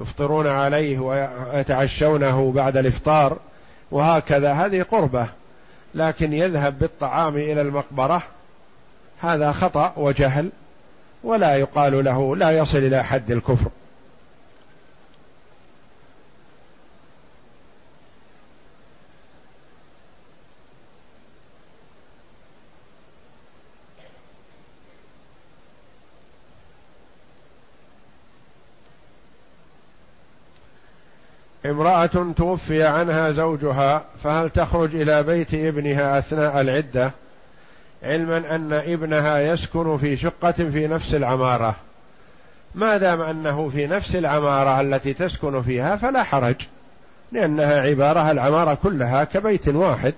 [0.00, 3.36] يفطرون عليه ويتعشونه بعد الإفطار
[3.90, 4.52] وهكذا.
[4.52, 5.28] هذه قربة.
[5.94, 8.22] لكن يذهب بالطعام إلى المقبرة
[9.20, 10.50] هذا خطأ وجهل
[11.24, 13.70] ولا يقال له لا يصل إلى حد الكفر.
[31.70, 37.10] امرأة توفي عنها زوجها فهل تخرج إلى بيت ابنها أثناء العدة؟
[38.02, 41.76] علما أن ابنها يسكن في شقة في نفس العمارة.
[42.74, 46.56] ما دام أنه في نفس العمارة التي تسكن فيها فلا حرج
[47.32, 50.14] لأنها عبارة العمارة كلها كبيت واحد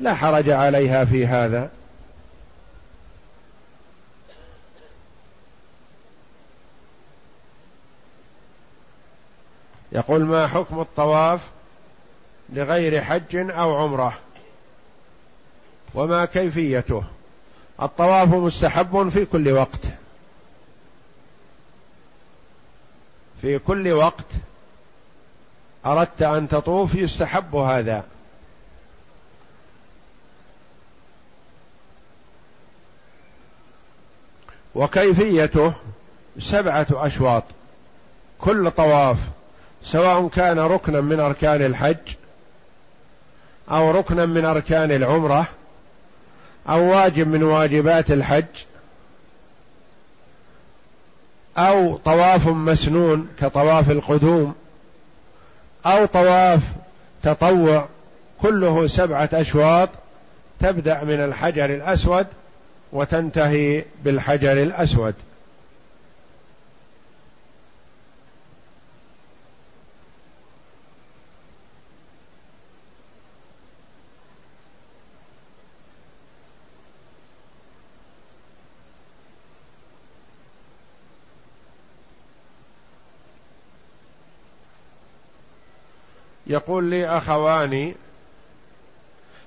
[0.00, 1.68] لا حرج عليها في هذا.
[9.96, 11.40] يقول ما حكم الطواف
[12.52, 14.18] لغير حج أو عمرة
[15.94, 17.04] وما كيفيته؟
[17.82, 19.80] الطواف مستحب في كل وقت.
[23.42, 24.24] في كل وقت
[25.86, 28.04] أردت أن تطوف يستحب هذا.
[34.74, 35.72] وكيفيته؟
[36.38, 37.44] سبعة أشواط.
[38.38, 39.18] كل طواف
[39.86, 41.96] سواء كان ركنا من أركان الحج
[43.70, 45.46] أو ركنا من أركان العمرة
[46.68, 48.44] أو واجب من واجبات الحج
[51.58, 54.54] أو طواف مسنون كطواف القدوم
[55.86, 56.60] أو طواف
[57.22, 57.88] تطوع
[58.42, 59.88] كله سبعة أشواط
[60.60, 62.26] تبدأ من الحجر الأسود
[62.92, 65.14] وتنتهي بالحجر الأسود.
[86.46, 87.94] يقول لي اخوان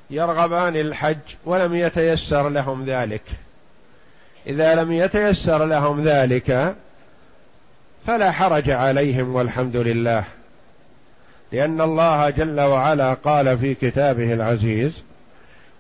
[0.10, 3.22] يرغبان الحج ولم يتيسر لهم ذلك.
[4.47, 6.76] إذا لم يتيسر لهم ذلك
[8.08, 10.24] فلا حرج عليهم والحمد لله.
[11.52, 15.04] لأن الله جل وعلا قال في كتابه العزيز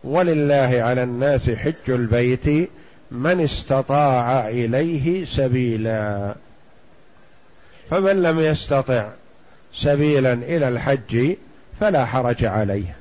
[0.03, 2.69] ولله على الناس حج البيت
[3.11, 6.35] من استطاع إليه سبيلا.
[7.89, 9.09] فمن لم يستطع
[9.75, 11.35] سبيلا إلى الحج
[11.79, 12.95] فلا حرج عليه.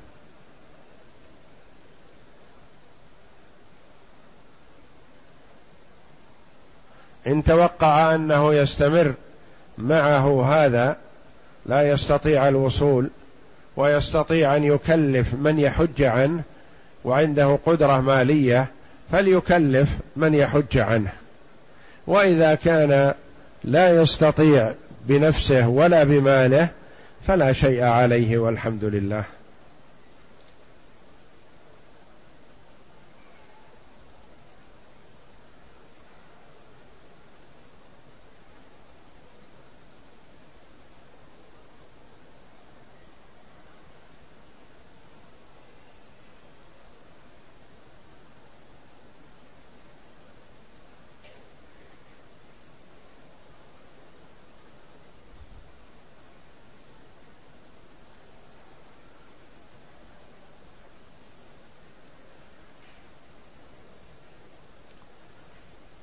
[7.27, 9.13] إن توقع أنه يستمر
[9.77, 10.97] معه هذا
[11.65, 13.09] لا يستطيع الوصول
[13.77, 16.41] ويستطيع أن يكلف من يحج عنه
[17.03, 18.67] وعنده قدرة مالية
[19.11, 21.11] فليكلف من يحج عنه.
[22.07, 23.13] وإذا كان
[23.63, 24.73] لا يستطيع
[25.07, 26.67] بنفسه ولا بماله
[27.27, 29.23] فلا شيء عليه والحمد لله.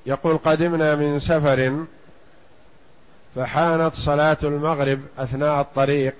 [0.07, 1.85] يقول قدمنا من سفر
[3.37, 6.15] فحانت صلاة المغرب أثناء الطريق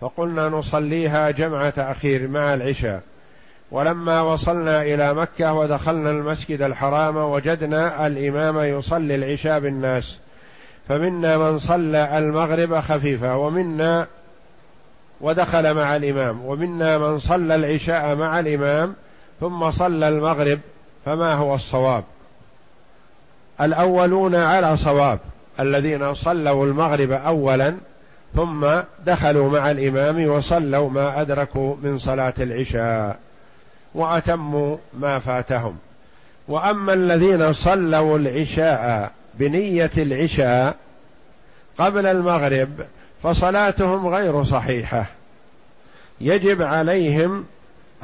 [0.00, 3.02] فقلنا نصليها جمع تأخير مع العشاء.
[3.70, 10.16] ولما وصلنا إلى مكة ودخلنا المسجد الحرام وجدنا الإمام يصلي العشاء بالناس.
[10.88, 14.06] فمنا من صلى المغرب خفيفة ومنا
[15.20, 18.94] ودخل مع الإمام ومنا من صلى العشاء مع الإمام
[19.40, 20.58] ثم صلى المغرب
[21.04, 22.04] فما هو الصواب؟
[23.62, 25.18] الأولون على صواب
[25.60, 27.74] الذين صلوا المغرب اولا
[28.34, 28.66] ثم
[29.06, 33.18] دخلوا مع الإمام وصلوا ما أدركوا من صلاة العشاء
[33.94, 35.76] وأتموا ما فاتهم.
[36.48, 40.76] وأما الذين صلوا العشاء بنية العشاء
[41.78, 42.68] قبل المغرب
[43.22, 45.06] فصلاتهم غير صحيحة.
[46.20, 47.44] يجب عليهم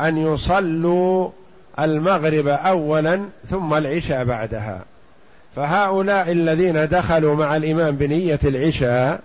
[0.00, 1.30] أن يصلوا
[1.78, 4.84] المغرب اولا ثم العشاء بعدها.
[5.56, 9.20] فهؤلاء الذين دخلوا مع الإمام بنية العشاء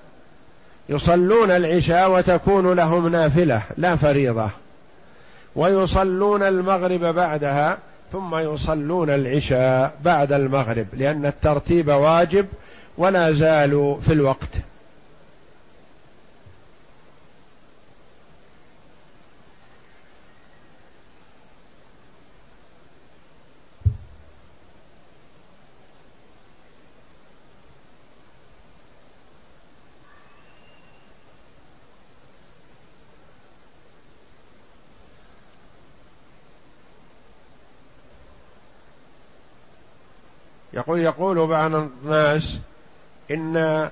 [0.89, 4.49] يصلون العشاء وتكون لهم نافلة لا فريضة.
[5.55, 7.77] ويصلون المغرب بعدها
[8.11, 12.45] ثم يصلون العشاء بعد المغرب لأن الترتيب واجب
[12.97, 14.49] ولا زالوا في الوقت.
[40.73, 42.57] يقول يقول بعض الناس
[43.31, 43.89] إن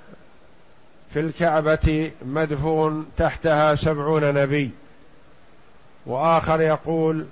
[1.13, 4.71] في الكعبة مدفون تحتها سبعون نبي
[6.05, 7.25] وآخر يقول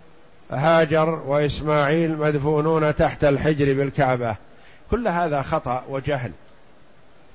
[0.51, 4.35] هاجر وإسماعيل مدفونون تحت الحجر بالكعبة.
[4.91, 6.31] كل هذا خطأ وجهل.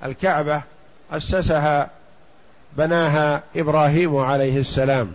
[0.05, 0.63] الكعبة
[1.13, 1.91] أسسها
[2.73, 5.13] بناها إبراهيم عليه السلام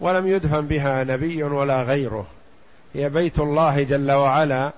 [0.00, 2.26] ولم يدفن بها نبي ولا غيره.
[2.94, 4.72] هي بيت الله جل وعلا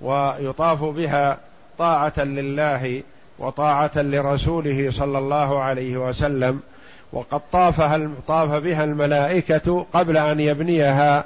[0.00, 1.38] ويطاف بها
[1.78, 3.02] طاعة لله
[3.38, 6.60] وطاعة لرسوله صلى الله عليه وسلم.
[7.12, 11.24] وقد طافها طاف بها الملائكة قبل أن يبنيها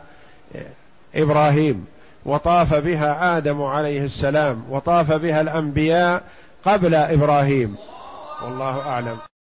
[1.14, 1.86] إبراهيم.
[2.24, 4.64] وطاف بها آدم عليه السلام.
[4.70, 6.22] وطاف بها الأنبياء
[6.64, 7.76] قبل إبراهيم.
[8.44, 9.18] والله أعلم.